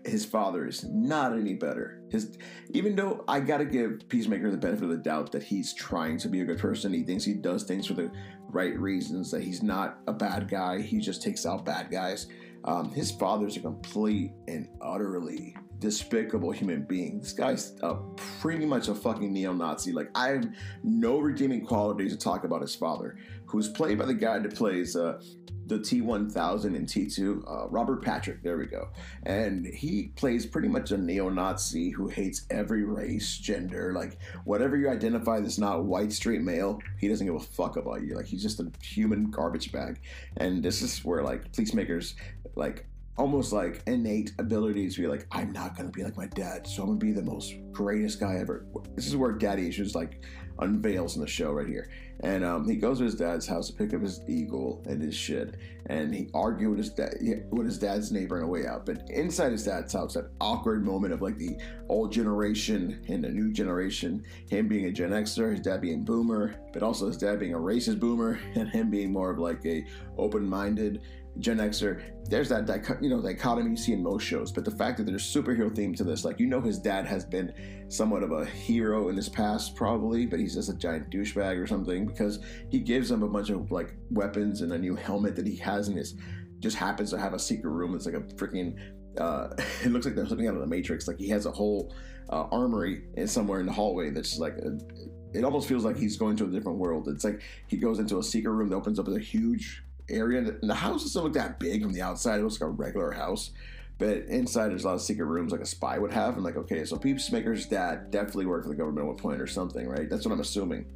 his 0.05 0.25
father 0.25 0.67
is 0.67 0.85
not 0.85 1.33
any 1.33 1.55
better. 1.55 2.01
His 2.11 2.37
even 2.71 2.95
though 2.95 3.25
I 3.27 3.41
gotta 3.41 3.65
give 3.65 4.09
Peacemaker 4.09 4.51
the 4.51 4.57
benefit 4.57 4.85
of 4.85 4.91
the 4.91 4.97
doubt 4.97 5.33
that 5.33 5.43
he's 5.43 5.75
trying 5.75 6.19
to 6.19 6.29
be 6.29 6.41
a 6.41 6.45
good 6.45 6.59
person, 6.59 6.93
he 6.93 7.03
thinks 7.03 7.25
he 7.25 7.35
does 7.35 7.65
things 7.65 7.87
for 7.87 7.95
the 7.95 8.11
right 8.49 8.79
reasons, 8.79 9.31
that 9.33 9.43
he's 9.43 9.63
not 9.63 9.99
a 10.07 10.13
bad 10.13 10.49
guy, 10.49 10.81
he 10.81 11.01
just 11.01 11.23
takes 11.23 11.45
out 11.45 11.65
bad 11.65 11.91
guys. 11.91 12.29
Um, 12.65 12.93
his 12.93 13.11
father's 13.11 13.57
a 13.57 13.61
complete 13.61 14.33
and 14.49 14.69
utterly 14.81 15.57
despicable 15.79 16.51
human 16.51 16.83
being. 16.83 17.21
This 17.21 17.33
guy's 17.33 17.75
pretty 18.41 18.67
much 18.67 18.89
a 18.89 18.95
fucking 18.95 19.33
neo-Nazi. 19.33 19.93
Like 19.93 20.11
I 20.15 20.29
have 20.29 20.49
no 20.83 21.19
redeeming 21.19 21.65
qualities 21.65 22.13
to 22.13 22.19
talk 22.19 22.45
about 22.45 22.63
his 22.63 22.75
father, 22.75 23.17
who's 23.47 23.69
played 23.69 23.99
by 23.99 24.07
the 24.07 24.15
guy 24.15 24.39
that 24.39 24.55
plays 24.55 24.97
uh, 24.97 25.21
the 25.67 25.79
T1000 25.79 26.65
and 26.65 26.87
T2, 26.87 27.43
uh, 27.47 27.69
Robert 27.69 28.03
Patrick, 28.03 28.43
there 28.43 28.57
we 28.57 28.67
go. 28.67 28.89
And 29.25 29.67
he 29.67 30.13
plays 30.17 30.47
pretty 30.47 30.69
much 30.69 30.93
a 30.93 30.97
neo 30.97 31.29
Nazi 31.29 31.91
who 31.91 32.09
hates 32.09 32.47
every 32.51 32.85
race, 32.85 33.37
gender, 33.37 33.93
like 33.93 34.19
whatever 34.45 34.77
you 34.77 34.89
identify 34.89 35.41
that's 35.41 35.59
not 35.59 35.85
white, 35.85 36.13
straight 36.13 36.43
male, 36.43 36.81
he 36.99 37.09
doesn't 37.09 37.27
give 37.27 37.35
a 37.35 37.41
fuck 37.41 37.77
about 37.77 38.03
you. 38.03 38.15
Like 38.15 38.27
he's 38.27 38.43
just 38.43 38.61
a 38.61 38.71
human 38.81 39.31
garbage 39.31 39.73
bag. 39.73 40.01
And 40.37 40.63
this 40.63 40.83
is 40.83 41.05
where 41.05 41.23
like 41.23 41.53
Peacemakers, 41.53 42.15
like 42.55 42.87
almost 43.17 43.53
like 43.53 43.83
innate 43.87 44.33
abilities 44.39 44.97
to 44.97 45.03
be 45.03 45.07
like, 45.07 45.27
I'm 45.33 45.53
not 45.53 45.77
gonna 45.77 45.91
be 45.91 46.05
like 46.05 46.17
my 46.17 46.27
dad, 46.27 46.67
so 46.67 46.83
I'm 46.83 46.89
gonna 46.89 46.99
be 46.99 47.13
the 47.13 47.23
most 47.23 47.55
greatest 47.73 48.21
guy 48.21 48.37
ever. 48.37 48.67
This 48.95 49.07
is 49.07 49.17
where 49.17 49.33
daddy 49.33 49.69
issues 49.69 49.95
like 49.95 50.23
unveils 50.59 51.17
in 51.17 51.23
the 51.23 51.27
show 51.27 51.53
right 51.53 51.67
here. 51.67 51.91
And 52.21 52.45
um, 52.45 52.67
he 52.67 52.77
goes 52.77 52.99
to 52.99 53.05
his 53.05 53.15
dad's 53.15 53.47
house 53.47 53.69
to 53.69 53.75
pick 53.75 53.93
up 53.93 54.01
his 54.01 54.23
eagle 54.27 54.83
and 54.87 55.03
his 55.03 55.15
shit, 55.15 55.57
and 55.87 56.15
he 56.15 56.31
argued 56.33 56.71
with 56.71 56.79
his 56.79 56.91
dad, 56.91 57.15
with 57.51 57.67
his 57.67 57.79
dad's 57.79 58.11
neighbor 58.11 58.37
on 58.37 58.43
the 58.43 58.49
way 58.49 58.67
out. 58.67 58.87
But 58.87 59.03
inside 59.11 59.53
his 59.53 59.65
dad's 59.65 59.93
house, 59.93 60.15
that 60.15 60.31
awkward 60.41 60.85
moment 60.85 61.13
of 61.13 61.21
like 61.21 61.37
the 61.37 61.59
old 61.91 62.13
generation 62.13 63.05
and 63.09 63.23
the 63.23 63.29
new 63.29 63.53
generation, 63.53 64.25
him 64.49 64.67
being 64.67 64.87
a 64.87 64.93
Gen 64.93 65.11
Xer, 65.11 65.51
his 65.51 65.61
dad 65.61 65.83
being 65.83 66.05
boomer, 66.05 66.55
but 66.73 66.83
also 66.83 67.07
his 67.07 67.19
dad 67.19 67.39
being 67.39 67.55
a 67.55 67.59
racist 67.59 68.01
boomer, 68.01 68.41
and 68.55 68.71
him 68.71 68.91
being 68.91 69.13
more 69.13 69.31
of 69.31 69.39
like 69.39 69.65
a 69.67 69.85
open-minded 70.17 71.03
Gen 71.39 71.59
Xer, 71.59 72.03
there's 72.29 72.49
that 72.49 72.99
you 73.01 73.09
know 73.09 73.21
dichotomy 73.21 73.71
you 73.71 73.77
see 73.77 73.93
in 73.93 74.03
most 74.03 74.23
shows. 74.23 74.51
But 74.51 74.65
the 74.65 74.71
fact 74.71 74.97
that 74.99 75.07
there's 75.07 75.23
superhero 75.23 75.75
theme 75.75 75.95
to 75.95 76.05
this, 76.05 76.25
like 76.25 76.41
you 76.41 76.47
know, 76.47 76.61
his 76.61 76.79
dad 76.79 77.07
has 77.07 77.25
been 77.25 77.53
somewhat 77.89 78.23
of 78.23 78.33
a 78.33 78.45
hero 78.45 79.09
in 79.09 79.17
his 79.17 79.29
past, 79.29 79.77
probably, 79.77 80.27
but 80.27 80.41
he's 80.41 80.55
just 80.55 80.71
a 80.71 80.75
giant 80.75 81.11
douchebag 81.11 81.61
or 81.61 81.67
something 81.67 82.07
because 82.07 82.41
he 82.71 82.79
gives 82.79 83.11
him 83.11 83.23
a 83.23 83.29
bunch 83.29 83.51
of 83.51 83.71
like 83.71 83.95
weapons 84.11 84.63
and 84.63 84.73
a 84.73 84.79
new 84.79 84.97
helmet 84.97 85.37
that 85.37 85.47
he 85.47 85.57
has 85.57 85.89
in 85.89 85.97
his. 85.97 86.15
Just 86.59 86.77
happens 86.77 87.11
to 87.11 87.19
have 87.19 87.35
a 87.35 87.39
secret 87.39 87.71
room. 87.71 87.95
It's 87.95 88.07
like 88.07 88.15
a 88.15 88.21
freaking. 88.21 88.77
Uh, 89.19 89.49
it 89.85 89.91
looks 89.91 90.07
like 90.07 90.15
there's 90.15 90.29
something 90.29 90.49
out 90.49 90.55
of 90.55 90.61
the 90.61 90.67
Matrix. 90.67 91.07
Like 91.07 91.19
he 91.19 91.29
has 91.29 91.47
a 91.47 91.53
whole 91.53 91.95
uh, 92.31 92.45
armory 92.51 93.05
in 93.15 93.27
somewhere 93.29 93.61
in 93.61 93.67
the 93.67 93.73
hallway 93.73 94.11
that's 94.11 94.39
like 94.39 94.55
a, 94.55 94.79
it 95.35 95.45
almost 95.45 95.69
feels 95.69 95.85
like 95.85 95.97
he's 95.97 96.17
going 96.17 96.37
to 96.37 96.45
a 96.45 96.49
different 96.49 96.79
world. 96.79 97.09
It's 97.09 97.25
like 97.25 97.43
he 97.67 97.77
goes 97.77 97.99
into 97.99 98.19
a 98.19 98.23
secret 98.23 98.53
room 98.53 98.71
that 98.71 98.77
opens 98.77 98.99
up 98.99 99.09
a 99.09 99.19
huge 99.19 99.83
area. 100.09 100.39
And 100.41 100.71
the 100.71 100.75
house 100.75 101.03
doesn't 101.03 101.23
look 101.23 101.33
that 101.35 101.59
big 101.59 101.83
from 101.83 101.93
the 101.93 102.03
outside. 102.03 102.41
It 102.41 102.43
looks 102.43 102.61
like 102.61 102.69
a 102.69 102.73
regular 102.73 103.13
house. 103.13 103.51
But 103.99 104.19
inside, 104.27 104.69
there's 104.69 104.85
a 104.85 104.89
lot 104.89 104.95
of 104.95 105.01
secret 105.01 105.25
rooms 105.25 105.53
like 105.53 105.63
a 105.63 105.67
spy 105.67 105.99
would 105.99 106.13
have. 106.13 106.35
And 106.35 106.45
like, 106.45 106.57
okay, 106.57 106.85
so 106.85 106.97
Peacemaker's 106.97 107.67
dad 107.67 108.11
definitely 108.11 108.47
worked 108.47 108.65
for 108.65 108.71
the 108.71 108.77
government 108.77 109.05
at 109.05 109.09
one 109.09 109.17
point 109.17 109.41
or 109.41 109.47
something, 109.47 109.89
right? 109.89 110.09
That's 110.09 110.25
what 110.27 110.33
I'm 110.33 110.41
assuming. 110.41 110.87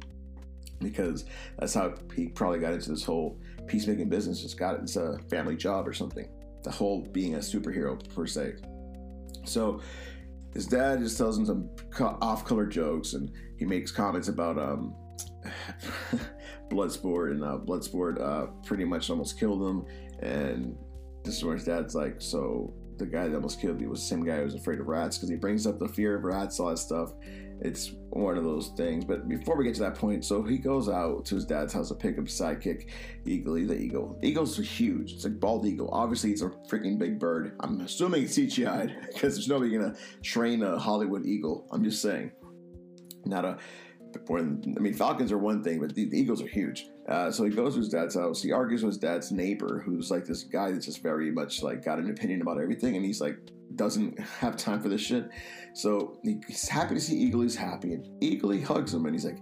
Because 0.79 1.25
that's 1.57 1.73
how 1.73 1.95
he 2.15 2.27
probably 2.27 2.59
got 2.59 2.73
into 2.73 2.89
this 2.89 3.03
whole 3.03 3.39
peacemaking 3.67 4.09
business. 4.09 4.41
Just 4.41 4.57
got 4.57 4.75
it. 4.75 4.81
It's 4.81 4.95
a 4.95 5.19
family 5.29 5.55
job 5.55 5.87
or 5.87 5.93
something. 5.93 6.27
The 6.63 6.71
whole 6.71 7.01
being 7.01 7.35
a 7.35 7.39
superhero, 7.39 7.97
per 8.13 8.27
se. 8.27 8.55
So 9.45 9.81
his 10.53 10.67
dad 10.67 10.99
just 10.99 11.17
tells 11.17 11.37
him 11.37 11.45
some 11.45 11.69
off-color 12.21 12.67
jokes, 12.67 13.13
and 13.13 13.31
he 13.57 13.65
makes 13.65 13.91
comments 13.91 14.27
about 14.27 14.59
um, 14.59 14.93
Bloodsport, 16.71 17.31
and 17.31 17.43
uh, 17.43 17.57
Bloodsport 17.57 18.21
uh, 18.21 18.47
pretty 18.65 18.85
much 18.85 19.09
almost 19.09 19.39
killed 19.39 19.61
him. 19.61 19.85
And 20.21 20.77
this 21.23 21.37
is 21.37 21.43
where 21.43 21.55
his 21.55 21.65
dad's 21.65 21.95
like, 21.95 22.15
so 22.19 22.73
the 22.97 23.05
guy 23.05 23.27
that 23.27 23.35
almost 23.35 23.59
killed 23.59 23.81
me 23.81 23.87
was 23.87 23.99
the 23.99 24.05
same 24.05 24.23
guy 24.23 24.37
who 24.37 24.43
was 24.43 24.55
afraid 24.55 24.79
of 24.79 24.87
rats 24.87 25.17
because 25.17 25.29
he 25.29 25.35
brings 25.35 25.65
up 25.65 25.79
the 25.79 25.87
fear 25.87 26.15
of 26.15 26.23
rats, 26.23 26.59
all 26.59 26.69
that 26.69 26.77
stuff. 26.77 27.13
It's 27.63 27.93
one 28.09 28.37
of 28.37 28.43
those 28.43 28.69
things. 28.75 29.05
But 29.05 29.27
before 29.27 29.55
we 29.55 29.65
get 29.65 29.75
to 29.75 29.81
that 29.81 29.95
point, 29.95 30.25
so 30.25 30.41
he 30.41 30.57
goes 30.57 30.89
out 30.89 31.25
to 31.25 31.35
his 31.35 31.45
dad's 31.45 31.73
house 31.73 31.89
to 31.89 31.95
pick 31.95 32.17
up 32.17 32.25
sidekick 32.25 32.89
Eagly, 33.25 33.67
the 33.67 33.79
eagle. 33.79 34.19
Eagles 34.23 34.57
are 34.57 34.63
huge. 34.63 35.13
It's 35.13 35.23
like 35.23 35.39
bald 35.39 35.65
eagle. 35.65 35.89
Obviously, 35.91 36.31
it's 36.31 36.41
a 36.41 36.49
freaking 36.69 36.97
big 36.97 37.19
bird. 37.19 37.55
I'm 37.59 37.79
assuming 37.81 38.23
it's 38.23 38.37
CGI'd 38.37 38.95
because 39.13 39.35
there's 39.35 39.47
nobody 39.47 39.77
gonna 39.77 39.95
train 40.23 40.63
a 40.63 40.77
Hollywood 40.79 41.25
eagle. 41.25 41.67
I'm 41.71 41.83
just 41.83 42.01
saying. 42.01 42.31
Not 43.25 43.45
a 43.45 43.57
I 44.15 44.79
mean 44.79 44.93
Falcons 44.93 45.31
are 45.31 45.37
one 45.37 45.63
thing, 45.63 45.79
but 45.79 45.93
the, 45.93 46.05
the 46.05 46.17
Eagles 46.17 46.41
are 46.41 46.47
huge. 46.47 46.87
Uh, 47.07 47.31
so 47.31 47.43
he 47.43 47.49
goes 47.49 47.73
to 47.73 47.79
his 47.79 47.89
dad's 47.89 48.15
house. 48.15 48.41
He 48.41 48.51
argues 48.51 48.83
with 48.83 48.93
his 48.93 48.97
dad's 48.97 49.31
neighbor, 49.31 49.81
who's 49.85 50.11
like 50.11 50.25
this 50.25 50.43
guy 50.43 50.71
that's 50.71 50.85
just 50.85 51.01
very 51.01 51.31
much 51.31 51.61
like 51.63 51.83
got 51.83 51.99
an 51.99 52.09
opinion 52.09 52.41
about 52.41 52.59
everything, 52.59 52.95
and 52.95 53.05
he's 53.05 53.21
like 53.21 53.37
doesn't 53.75 54.19
have 54.39 54.57
time 54.57 54.81
for 54.81 54.89
this 54.89 55.01
shit. 55.01 55.29
So 55.73 56.19
he's 56.23 56.67
happy 56.67 56.95
to 56.95 57.01
see 57.01 57.29
Eagly. 57.29 57.43
He's 57.43 57.55
happy, 57.55 57.93
and 57.93 58.05
Eagly 58.21 58.63
hugs 58.63 58.93
him, 58.93 59.05
and 59.05 59.15
he's 59.15 59.25
like, 59.25 59.39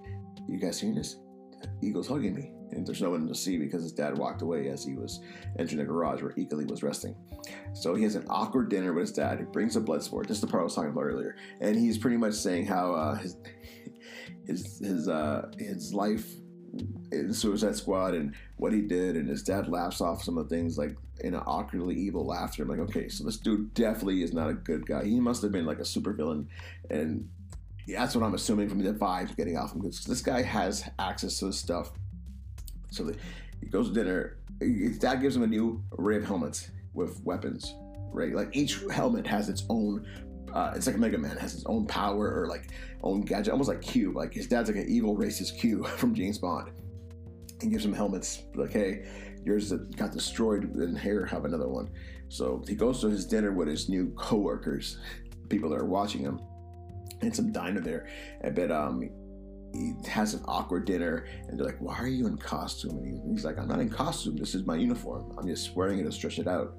"You 0.48 0.60
guys 0.60 0.78
seen 0.78 0.96
this? 0.96 1.18
Eagle's 1.84 2.08
hugging 2.08 2.36
me." 2.36 2.54
And 2.72 2.86
there's 2.86 3.02
no 3.02 3.10
one 3.10 3.28
to 3.28 3.36
see 3.36 3.58
because 3.58 3.84
his 3.84 3.92
dad 3.92 4.18
walked 4.18 4.42
away 4.42 4.70
as 4.70 4.84
he 4.84 4.94
was 4.94 5.22
entering 5.58 5.80
the 5.80 5.86
garage 5.86 6.22
where 6.22 6.34
Eagly 6.34 6.70
was 6.70 6.84
resting. 6.84 7.16
So 7.74 7.96
he 7.96 8.04
has 8.04 8.16
an 8.16 8.26
awkward 8.30 8.70
dinner 8.70 8.94
with 8.94 9.08
his 9.08 9.12
dad. 9.12 9.40
He 9.40 9.46
brings 9.46 9.76
a 9.76 9.82
blood 9.82 10.04
sport. 10.04 10.28
This 10.28 10.38
is 10.38 10.42
the 10.42 10.48
part 10.48 10.62
I 10.62 10.64
was 10.66 10.76
talking 10.76 10.92
about 10.92 11.06
earlier. 11.06 11.36
And 11.62 11.76
he's 11.76 11.98
pretty 11.98 12.18
much 12.18 12.34
saying 12.36 12.68
how 12.68 12.94
uh, 12.94 13.16
his 13.16 13.38
his 14.50 14.80
his 14.80 15.08
uh, 15.08 15.52
his 15.58 15.94
life 15.94 16.26
in 17.12 17.34
Suicide 17.34 17.76
Squad 17.76 18.14
and 18.14 18.34
what 18.58 18.74
he 18.74 18.82
did, 18.82 19.16
and 19.16 19.28
his 19.30 19.44
dad 19.44 19.68
laughs 19.68 20.02
off 20.02 20.24
some 20.24 20.38
of 20.38 20.50
the 20.50 20.56
things 20.56 20.78
like 20.78 20.96
in 21.22 21.34
an 21.34 21.42
awkwardly 21.46 21.96
evil 21.96 22.26
laughter. 22.26 22.64
I'm 22.64 22.70
like, 22.70 22.80
okay, 22.80 23.10
so 23.10 23.24
this 23.24 23.38
dude 23.38 23.74
definitely 23.74 24.22
is 24.24 24.34
not 24.34 24.50
a 24.50 24.54
good 24.54 24.86
guy. 24.86 25.04
He 25.06 25.20
must 25.20 25.42
have 25.42 25.52
been 25.52 25.66
like 25.66 25.80
a 25.80 25.86
super 25.86 26.14
villain, 26.14 26.50
and 26.90 27.30
that's 27.88 28.16
what 28.16 28.24
I'm 28.24 28.34
assuming 28.34 28.70
from 28.70 28.84
the 28.84 28.94
vibes 28.94 29.36
getting 29.36 29.58
off 29.58 29.74
him 29.74 29.82
because 29.82 30.04
this 30.06 30.22
guy 30.22 30.42
has 30.42 30.88
access 31.00 31.40
to 31.40 31.46
this 31.46 31.58
stuff. 31.58 31.92
So 32.92 33.04
the, 33.04 33.16
he 33.62 33.68
goes 33.68 33.90
to 33.90 33.94
dinner. 33.94 34.38
His 34.60 35.00
dad 35.00 35.22
gives 35.22 35.36
him 35.36 35.44
a 35.44 35.48
new 35.48 35.82
array 35.98 36.18
of 36.18 36.26
helmets 36.26 36.70
with 36.94 37.24
weapons, 37.24 37.74
right? 38.12 38.34
Like 38.34 38.50
each 38.56 38.80
helmet 38.92 39.26
has 39.26 39.48
its 39.48 39.64
own 39.70 40.06
uh, 40.54 40.74
it's 40.76 40.88
like 40.88 40.98
Mega 40.98 41.18
Man 41.18 41.38
has 41.38 41.54
his 41.54 41.66
own 41.66 41.86
power 41.86 42.42
or 42.42 42.48
like 42.48 42.70
own 43.04 43.22
gadget, 43.22 43.52
almost 43.52 43.70
like 43.70 43.82
Q. 43.82 44.12
Like 44.14 44.34
his 44.34 44.48
dad's 44.48 44.70
like 44.70 44.78
an 44.78 44.90
evil 44.90 45.16
racist 45.16 45.60
Q 45.60 45.84
from 45.98 46.14
James 46.14 46.38
Bond. 46.38 46.72
He 47.62 47.68
gives 47.68 47.84
him 47.84 47.94
helmets 47.94 48.44
like, 48.56 48.72
hey, 48.72 49.06
yours 49.44 49.72
got 49.72 50.12
destroyed, 50.12 50.64
and 50.76 50.98
here 50.98 51.26
have 51.26 51.46
another 51.46 51.68
one. 51.68 51.90
So 52.30 52.64
he 52.68 52.76
goes 52.76 53.02
to 53.02 53.10
his 53.10 53.26
dinner 53.26 53.52
with 53.52 53.68
his 53.68 53.90
new 53.90 54.14
coworkers, 54.16 54.98
people 55.50 55.70
that 55.72 55.80
are 55.80 55.86
watching 55.86 56.22
him, 56.22 56.40
and 57.22 57.36
some 57.36 57.52
diner 57.52 57.82
there. 57.82 58.08
But 58.54 58.72
um, 58.72 59.10
he 59.74 59.94
has 60.08 60.34
an 60.34 60.44
awkward 60.46 60.86
dinner, 60.86 61.26
and 61.48 61.60
they're 61.60 61.66
like, 61.66 61.80
"Why 61.80 61.98
are 61.98 62.08
you 62.08 62.28
in 62.28 62.38
costume?" 62.38 62.98
And 62.98 63.32
he's 63.32 63.46
like, 63.46 63.58
"I'm 63.58 63.68
not 63.68 63.80
in 63.80 63.90
costume. 63.90 64.38
This 64.38 64.56
is 64.56 64.66
my 64.66 64.76
uniform. 64.76 65.34
I'm 65.38 65.48
just 65.48 65.76
wearing 65.76 66.00
it 66.00 66.04
to 66.04 66.12
stretch 66.12 66.40
it 66.40 66.48
out." 66.48 66.76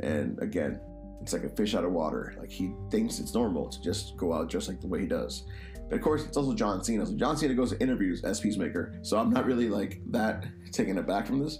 And 0.00 0.40
again, 0.42 0.80
it's 1.20 1.32
like 1.32 1.44
a 1.44 1.48
fish 1.48 1.74
out 1.74 1.84
of 1.84 1.92
water. 1.92 2.34
Like 2.38 2.50
he 2.50 2.74
thinks 2.90 3.18
it's 3.18 3.34
normal 3.34 3.68
to 3.68 3.80
just 3.82 4.16
go 4.16 4.32
out 4.32 4.48
just 4.48 4.68
like 4.68 4.80
the 4.80 4.86
way 4.86 5.00
he 5.00 5.06
does. 5.06 5.44
But 5.88 5.96
of 5.96 6.02
course, 6.02 6.24
it's 6.24 6.36
also 6.36 6.54
John 6.54 6.82
Cena. 6.82 7.06
So 7.06 7.14
John 7.14 7.36
Cena 7.36 7.54
goes 7.54 7.70
to 7.70 7.80
interviews 7.80 8.24
as 8.24 8.40
Peacemaker. 8.40 8.98
So 9.02 9.18
I'm 9.18 9.30
not 9.30 9.46
really 9.46 9.68
like 9.68 10.00
that 10.10 10.46
taken 10.72 10.98
aback 10.98 11.26
from 11.26 11.40
this. 11.40 11.58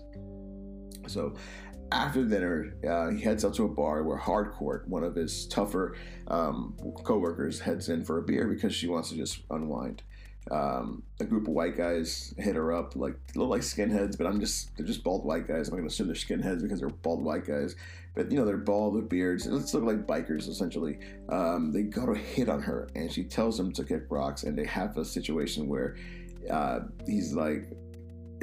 So 1.07 1.35
after 1.93 2.25
dinner, 2.25 2.75
uh, 2.89 3.11
he 3.11 3.21
heads 3.21 3.45
out 3.45 3.55
to 3.55 3.65
a 3.65 3.69
bar 3.69 4.03
where 4.03 4.17
Harcourt, 4.17 4.89
one 4.89 5.05
of 5.05 5.15
his 5.15 5.47
tougher 5.47 5.97
um, 6.29 6.77
co-workers, 7.05 7.61
heads 7.61 7.89
in 7.89 8.05
for 8.05 8.19
a 8.19 8.23
beer 8.23 8.49
because 8.49 8.75
she 8.75 8.89
wants 8.89 9.11
to 9.11 9.17
just 9.17 9.43
unwind. 9.51 10.03
Um, 10.51 11.03
a 11.21 11.25
group 11.25 11.49
of 11.49 11.55
white 11.55 11.77
guys 11.77 12.35
hit 12.37 12.55
her 12.55 12.73
up, 12.73 12.97
like 12.97 13.17
look 13.35 13.49
like 13.49 13.63
skinheads, 13.63 14.19
but 14.19 14.27
I'm 14.27 14.41
just 14.41 14.77
they're 14.77 14.87
just 14.87 15.03
bald 15.03 15.25
white 15.25 15.49
guys. 15.49 15.69
I'm 15.69 15.75
not 15.75 15.79
gonna 15.79 15.87
assume 15.87 16.07
they're 16.07 16.17
skinheads 16.17 16.61
because 16.61 16.81
they're 16.81 16.91
bald 16.91 17.25
white 17.25 17.47
guys, 17.47 17.77
but 18.15 18.31
you 18.31 18.39
know 18.39 18.45
they're 18.45 18.59
bald 18.59 18.95
with 18.95 19.09
beards. 19.09 19.47
Let's 19.47 19.73
look 19.73 19.85
like 19.85 20.07
bikers 20.07 20.49
essentially. 20.49 20.99
Um, 21.31 21.73
they 21.73 21.83
go 21.83 22.13
to 22.13 22.15
hit 22.15 22.51
on 22.51 22.61
her, 22.61 22.89
and 22.95 23.11
she 23.11 23.25
tells 23.25 23.57
them 23.57 23.73
to 23.73 23.85
kick 23.85 24.05
rocks, 24.11 24.43
and 24.43 24.57
they 24.57 24.67
have 24.67 24.99
a 24.99 25.05
situation 25.05 25.67
where 25.67 25.97
uh, 26.51 26.81
he's 27.07 27.33
like 27.33 27.73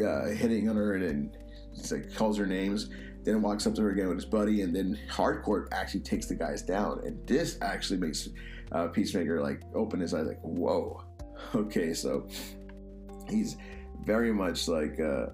uh, 0.04 0.30
hitting 0.30 0.70
on 0.70 0.76
her, 0.78 0.96
and 0.96 1.04
then 1.04 1.38
he's 1.76 1.92
like 1.92 2.16
calls 2.16 2.36
her 2.38 2.48
names. 2.48 2.90
Then 3.24 3.44
walks 3.44 3.68
up 3.68 3.76
to 3.76 3.84
her 3.84 3.92
again 3.92 4.08
with 4.08 4.18
his 4.18 4.26
buddy, 4.26 4.64
and 4.64 4.76
then 4.76 4.98
Harcourt 5.08 5.70
actually 5.72 6.00
takes 6.00 6.26
the 6.26 6.34
guys 6.34 6.64
down, 6.64 7.02
and 7.06 7.28
this 7.28 7.60
actually 7.62 8.00
makes 8.00 8.28
uh, 8.72 8.88
Peacemaker 8.88 9.40
like 9.40 9.62
open 9.76 10.00
his 10.00 10.16
eyes, 10.16 10.26
like 10.26 10.42
whoa 10.42 11.04
Okay, 11.56 11.94
so 11.94 12.28
he's 13.30 13.58
very 14.06 14.34
much 14.34 14.68
like 14.68 15.00
uh, 15.00 15.28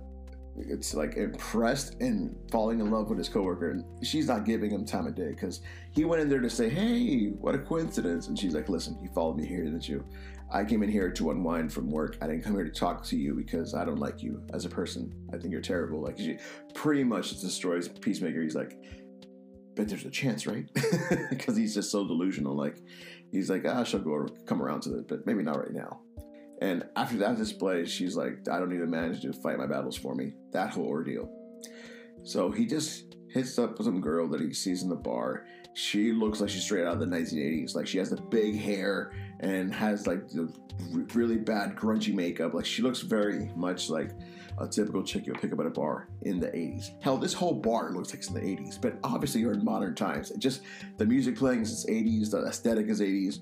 it's 0.57 0.93
like 0.93 1.15
impressed 1.15 1.95
and 2.01 2.35
falling 2.51 2.79
in 2.79 2.89
love 2.89 3.09
with 3.09 3.17
his 3.17 3.29
coworker, 3.29 3.71
and 3.71 3.83
she's 4.05 4.27
not 4.27 4.45
giving 4.45 4.71
him 4.71 4.85
time 4.85 5.05
of 5.07 5.15
day 5.15 5.29
because 5.29 5.61
he 5.91 6.05
went 6.05 6.21
in 6.21 6.29
there 6.29 6.41
to 6.41 6.49
say, 6.49 6.69
"Hey, 6.69 7.27
what 7.27 7.55
a 7.55 7.59
coincidence!" 7.59 8.27
And 8.27 8.37
she's 8.37 8.55
like, 8.55 8.69
"Listen, 8.69 8.97
you 9.01 9.09
followed 9.09 9.37
me 9.37 9.45
here, 9.45 9.63
didn't 9.63 9.87
you? 9.87 10.03
I 10.51 10.63
came 10.63 10.81
in 10.81 10.89
here 10.89 11.11
to 11.11 11.31
unwind 11.31 11.73
from 11.73 11.91
work. 11.91 12.17
I 12.21 12.27
didn't 12.27 12.43
come 12.43 12.53
here 12.53 12.63
to 12.63 12.71
talk 12.71 13.03
to 13.05 13.17
you 13.17 13.33
because 13.33 13.73
I 13.73 13.83
don't 13.85 13.99
like 13.99 14.23
you 14.23 14.41
as 14.53 14.65
a 14.65 14.69
person. 14.69 15.13
I 15.33 15.37
think 15.37 15.51
you're 15.51 15.61
terrible." 15.61 16.01
Like 16.01 16.17
she 16.17 16.37
pretty 16.73 17.03
much 17.03 17.39
destroys 17.39 17.87
Peacemaker. 17.87 18.41
He's 18.41 18.55
like, 18.55 18.81
"But 19.77 19.87
there's 19.87 20.05
a 20.05 20.09
chance, 20.09 20.45
right?" 20.45 20.67
Because 21.29 21.55
he's 21.55 21.73
just 21.73 21.91
so 21.91 22.05
delusional. 22.05 22.55
Like 22.55 22.77
he's 23.31 23.49
like, 23.49 23.63
"Ah, 23.65 23.83
she'll 23.83 24.01
go 24.01 24.27
come 24.45 24.61
around 24.61 24.81
to 24.81 24.97
it, 24.97 25.07
but 25.07 25.25
maybe 25.25 25.43
not 25.43 25.59
right 25.59 25.73
now." 25.73 26.01
And 26.59 26.85
after 26.95 27.17
that 27.17 27.37
display, 27.37 27.85
she's 27.85 28.15
like, 28.15 28.47
I 28.51 28.59
don't 28.59 28.73
even 28.73 28.89
manage 28.89 29.21
to 29.21 29.33
fight 29.33 29.59
my 29.59 29.67
battles 29.67 29.95
for 29.95 30.15
me. 30.15 30.33
That 30.53 30.71
whole 30.71 30.87
ordeal. 30.87 31.29
So 32.23 32.51
he 32.51 32.65
just 32.65 33.15
hits 33.29 33.59
up 33.59 33.81
some 33.81 34.01
girl 34.01 34.27
that 34.29 34.41
he 34.41 34.53
sees 34.53 34.81
in 34.81 34.89
the 34.89 34.95
bar. 34.95 35.45
She 35.77 36.11
looks 36.11 36.41
like 36.41 36.49
she's 36.49 36.63
straight 36.63 36.87
out 36.87 36.93
of 36.93 36.99
the 36.99 37.05
1980s. 37.05 37.75
Like 37.75 37.85
she 37.85 37.99
has 37.99 38.09
the 38.09 38.19
big 38.19 38.59
hair 38.59 39.11
and 39.41 39.71
has 39.71 40.07
like 40.07 40.27
the 40.27 40.51
really 41.13 41.37
bad 41.37 41.75
grungy 41.75 42.15
makeup. 42.15 42.55
Like 42.55 42.65
she 42.65 42.81
looks 42.81 43.01
very 43.01 43.51
much 43.55 43.87
like 43.87 44.09
a 44.57 44.67
typical 44.67 45.03
chick 45.03 45.27
you'll 45.27 45.35
pick 45.35 45.53
up 45.53 45.59
at 45.59 45.67
a 45.67 45.69
bar 45.69 46.07
in 46.23 46.39
the 46.39 46.47
80s. 46.47 46.99
Hell, 46.99 47.17
this 47.17 47.31
whole 47.31 47.53
bar 47.53 47.91
looks 47.91 48.09
like 48.09 48.21
it's 48.21 48.29
in 48.29 48.33
the 48.33 48.41
80s, 48.41 48.81
but 48.81 48.97
obviously 49.03 49.41
you're 49.41 49.53
in 49.53 49.63
modern 49.63 49.93
times. 49.93 50.31
It 50.31 50.39
just 50.39 50.61
the 50.97 51.05
music 51.05 51.35
playing 51.35 51.61
is 51.61 51.85
80s, 51.87 52.31
the 52.31 52.39
aesthetic 52.47 52.87
is 52.87 52.99
80s 52.99 53.41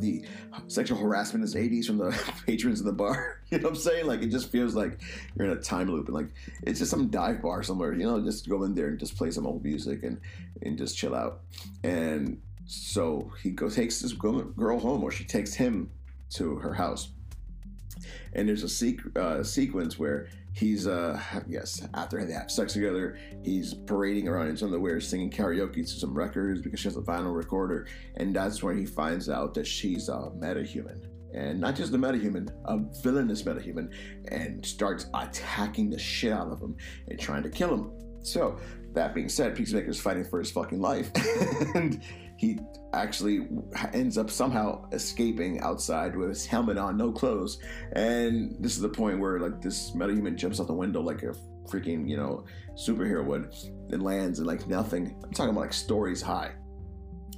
the 0.00 0.24
sexual 0.68 0.98
harassment 0.98 1.44
is 1.44 1.54
80s 1.54 1.86
from 1.86 1.98
the 1.98 2.10
patrons 2.46 2.80
of 2.80 2.86
the 2.86 2.92
bar. 2.92 3.40
You 3.50 3.60
know 3.60 3.68
what 3.68 3.76
I'm 3.76 3.82
saying? 3.82 4.06
Like 4.06 4.20
it 4.22 4.30
just 4.30 4.50
feels 4.50 4.74
like 4.74 5.00
you're 5.36 5.46
in 5.46 5.56
a 5.56 5.60
time 5.60 5.88
loop 5.88 6.06
and 6.06 6.14
like 6.14 6.26
it's 6.64 6.80
just 6.80 6.90
some 6.90 7.08
dive 7.08 7.40
bar 7.40 7.62
somewhere, 7.62 7.92
you 7.92 8.04
know, 8.04 8.20
just 8.20 8.48
go 8.48 8.64
in 8.64 8.74
there 8.74 8.88
and 8.88 8.98
just 8.98 9.16
play 9.16 9.30
some 9.30 9.46
old 9.46 9.62
music 9.62 10.02
and 10.02 10.20
and 10.62 10.76
just 10.76 10.96
chill 10.96 11.14
out. 11.14 11.42
And 11.84 12.40
so 12.66 13.30
he 13.42 13.50
goes 13.50 13.76
takes 13.76 14.00
this 14.00 14.12
girl 14.12 14.80
home 14.80 15.04
or 15.04 15.12
she 15.12 15.22
takes 15.22 15.54
him 15.54 15.90
to 16.30 16.56
her 16.56 16.74
house. 16.74 17.10
And 18.34 18.48
there's 18.48 18.62
a 18.62 18.66
sequ- 18.66 19.16
uh, 19.16 19.42
sequence 19.44 19.98
where 19.98 20.28
he's 20.54 20.86
uh 20.86 21.20
yes 21.48 21.86
after 21.94 22.24
they 22.24 22.32
have 22.32 22.50
sex 22.50 22.74
together 22.74 23.18
he's 23.42 23.74
parading 23.74 24.28
around 24.28 24.48
in 24.48 24.56
some 24.56 24.68
underwear 24.68 25.00
singing 25.00 25.30
karaoke 25.30 25.74
to 25.74 25.86
some 25.86 26.14
records 26.14 26.60
because 26.60 26.80
she 26.80 26.88
has 26.88 26.96
a 26.96 27.02
vinyl 27.02 27.34
recorder. 27.34 27.86
And 28.16 28.34
that's 28.34 28.62
where 28.62 28.74
he 28.74 28.86
finds 28.86 29.28
out 29.28 29.54
that 29.54 29.66
she's 29.66 30.08
a 30.08 30.30
metahuman. 30.36 31.04
And 31.34 31.60
not 31.60 31.74
just 31.74 31.92
a 31.92 31.98
metahuman 31.98 32.48
a 32.64 32.78
villainous 33.02 33.42
metahuman 33.42 33.92
and 34.28 34.64
starts 34.64 35.06
attacking 35.14 35.90
the 35.90 35.98
shit 35.98 36.32
out 36.32 36.52
of 36.52 36.60
him 36.60 36.76
and 37.08 37.18
trying 37.18 37.42
to 37.42 37.50
kill 37.50 37.74
him. 37.74 37.90
So 38.22 38.58
that 38.94 39.14
being 39.14 39.28
said 39.28 39.54
peacemaker's 39.56 40.00
fighting 40.00 40.24
for 40.24 40.38
his 40.38 40.50
fucking 40.50 40.80
life. 40.80 41.10
And 41.74 42.00
he 42.44 42.58
actually 42.92 43.48
ends 43.94 44.18
up 44.18 44.30
somehow 44.30 44.86
escaping 44.92 45.60
outside 45.60 46.14
with 46.14 46.28
his 46.28 46.44
helmet 46.44 46.76
on, 46.76 46.96
no 46.96 47.10
clothes. 47.10 47.58
And 47.92 48.54
this 48.60 48.76
is 48.76 48.82
the 48.82 48.88
point 48.88 49.18
where 49.18 49.40
like 49.40 49.62
this 49.62 49.92
metahuman 49.92 50.36
jumps 50.36 50.60
out 50.60 50.66
the 50.66 50.74
window 50.74 51.00
like 51.00 51.22
a 51.22 51.34
freaking, 51.66 52.08
you 52.08 52.16
know, 52.16 52.44
superhero 52.74 53.24
would 53.24 53.54
and 53.90 54.02
lands 54.02 54.38
and 54.38 54.46
like 54.46 54.66
nothing. 54.66 55.16
I'm 55.24 55.32
talking 55.32 55.50
about 55.50 55.62
like 55.62 55.72
stories 55.72 56.20
high. 56.20 56.52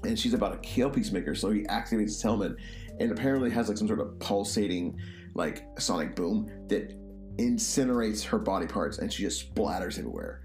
And 0.04 0.18
she's 0.18 0.34
about 0.34 0.52
to 0.52 0.68
kill 0.68 0.90
Peacemaker, 0.90 1.34
so 1.34 1.50
he 1.50 1.62
activates 1.62 2.02
his 2.02 2.22
helmet 2.22 2.56
and 3.00 3.12
apparently 3.12 3.50
has 3.50 3.68
like 3.68 3.78
some 3.78 3.86
sort 3.86 4.00
of 4.00 4.18
pulsating 4.18 4.98
like 5.34 5.66
sonic 5.78 6.16
boom 6.16 6.50
that 6.68 6.92
incinerates 7.38 8.24
her 8.24 8.38
body 8.38 8.66
parts 8.66 8.98
and 8.98 9.12
she 9.12 9.22
just 9.22 9.54
splatters 9.54 9.98
everywhere 9.98 10.42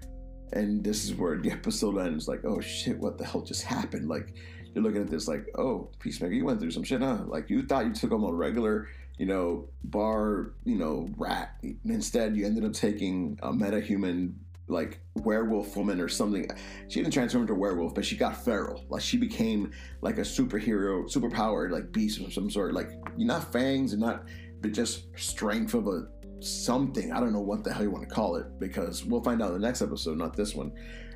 and 0.52 0.84
this 0.84 1.04
is 1.04 1.14
where 1.14 1.38
the 1.38 1.50
episode 1.58 1.98
ends 1.98 2.28
like 2.28 2.44
oh 2.44 2.60
shit 2.60 2.98
what 2.98 3.18
the 3.18 3.24
hell 3.24 3.42
just 3.42 3.62
happened? 3.62 4.08
Like 4.08 4.34
you're 4.74 4.84
looking 4.84 5.02
at 5.02 5.10
this 5.10 5.28
like 5.28 5.46
oh 5.56 5.90
peacemaker 5.98 6.34
you 6.34 6.44
went 6.44 6.60
through 6.60 6.70
some 6.70 6.84
shit 6.84 7.00
huh? 7.00 7.22
Like 7.26 7.50
you 7.50 7.62
thought 7.62 7.86
you 7.86 7.92
took 7.92 8.12
him 8.12 8.24
a 8.24 8.32
regular 8.32 8.88
you 9.18 9.26
know 9.26 9.68
bar 9.84 10.52
you 10.64 10.76
know 10.76 11.08
rat. 11.16 11.56
Instead 11.84 12.36
you 12.36 12.46
ended 12.46 12.64
up 12.64 12.72
taking 12.72 13.38
a 13.42 13.52
metahuman 13.52 14.34
like 14.68 15.00
werewolf 15.16 15.76
woman 15.76 16.00
or 16.00 16.08
something. 16.08 16.48
She 16.88 17.00
didn't 17.00 17.12
transform 17.12 17.42
into 17.42 17.54
werewolf 17.54 17.94
but 17.94 18.04
she 18.04 18.16
got 18.16 18.42
feral. 18.44 18.84
Like 18.88 19.02
she 19.02 19.16
became 19.16 19.72
like 20.00 20.18
a 20.18 20.22
superhero 20.22 21.12
superpowered 21.12 21.70
like 21.70 21.92
beast 21.92 22.20
of 22.20 22.32
some 22.32 22.50
sort. 22.50 22.72
Like 22.72 22.90
you're 23.16 23.28
not 23.28 23.52
fangs 23.52 23.92
and 23.92 24.00
not 24.00 24.24
but 24.62 24.72
just 24.72 25.06
strength 25.16 25.74
of 25.74 25.88
a 25.88 26.06
something. 26.44 27.12
I 27.12 27.20
don't 27.20 27.32
know 27.32 27.40
what 27.40 27.64
the 27.64 27.72
hell 27.72 27.82
you 27.82 27.90
want 27.90 28.08
to 28.08 28.14
call 28.14 28.36
it 28.36 28.46
because 28.58 29.04
we'll 29.04 29.22
find 29.22 29.42
out 29.42 29.48
in 29.48 29.60
the 29.60 29.66
next 29.66 29.82
episode, 29.82 30.18
not 30.18 30.36
this 30.36 30.54
one. 30.54 30.72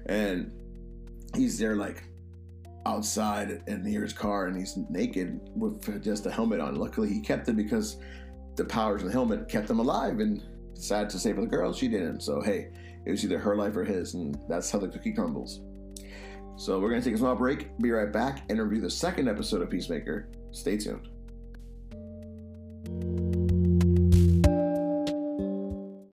And 0.07 0.53
he's 1.35 1.59
there 1.59 1.77
like 1.77 2.05
outside 2.87 3.63
and 3.67 3.85
near 3.85 4.03
his 4.03 4.13
car 4.13 4.47
and 4.47 4.57
he's 4.57 4.77
naked 4.89 5.41
with 5.55 6.03
just 6.03 6.27
a 6.27 6.31
helmet 6.31 6.61
on. 6.61 6.77
Luckily, 6.77 7.09
he 7.09 7.21
kept 7.21 7.49
it 7.49 7.57
because 7.57 7.97
the 8.55 8.65
powers 8.65 9.03
of 9.03 9.09
the 9.09 9.13
helmet 9.13 9.49
kept 9.49 9.69
him 9.69 9.81
alive. 9.81 10.21
And 10.21 10.43
sad 10.75 11.11
to 11.11 11.19
say 11.19 11.33
for 11.33 11.41
the 11.41 11.47
girl, 11.47 11.73
she 11.73 11.89
didn't. 11.89 12.21
So, 12.21 12.41
hey, 12.41 12.69
it 13.05 13.11
was 13.11 13.25
either 13.25 13.39
her 13.39 13.57
life 13.57 13.77
or 13.77 13.85
his. 13.85 14.15
And 14.15 14.39
that's 14.49 14.71
how 14.71 14.79
the 14.79 14.89
cookie 14.89 15.13
crumbles. 15.13 15.61
So, 16.57 16.79
we're 16.81 16.89
going 16.91 17.03
to 17.03 17.05
take 17.05 17.17
a 17.17 17.19
small 17.19 17.35
break, 17.35 17.77
be 17.79 17.91
right 17.91 18.13
back, 18.13 18.45
and 18.49 18.61
review 18.61 18.81
the 18.81 18.91
second 18.91 19.29
episode 19.29 19.61
of 19.63 19.71
Peacemaker. 19.71 20.29
Stay 20.53 20.79
tuned. 20.79 21.09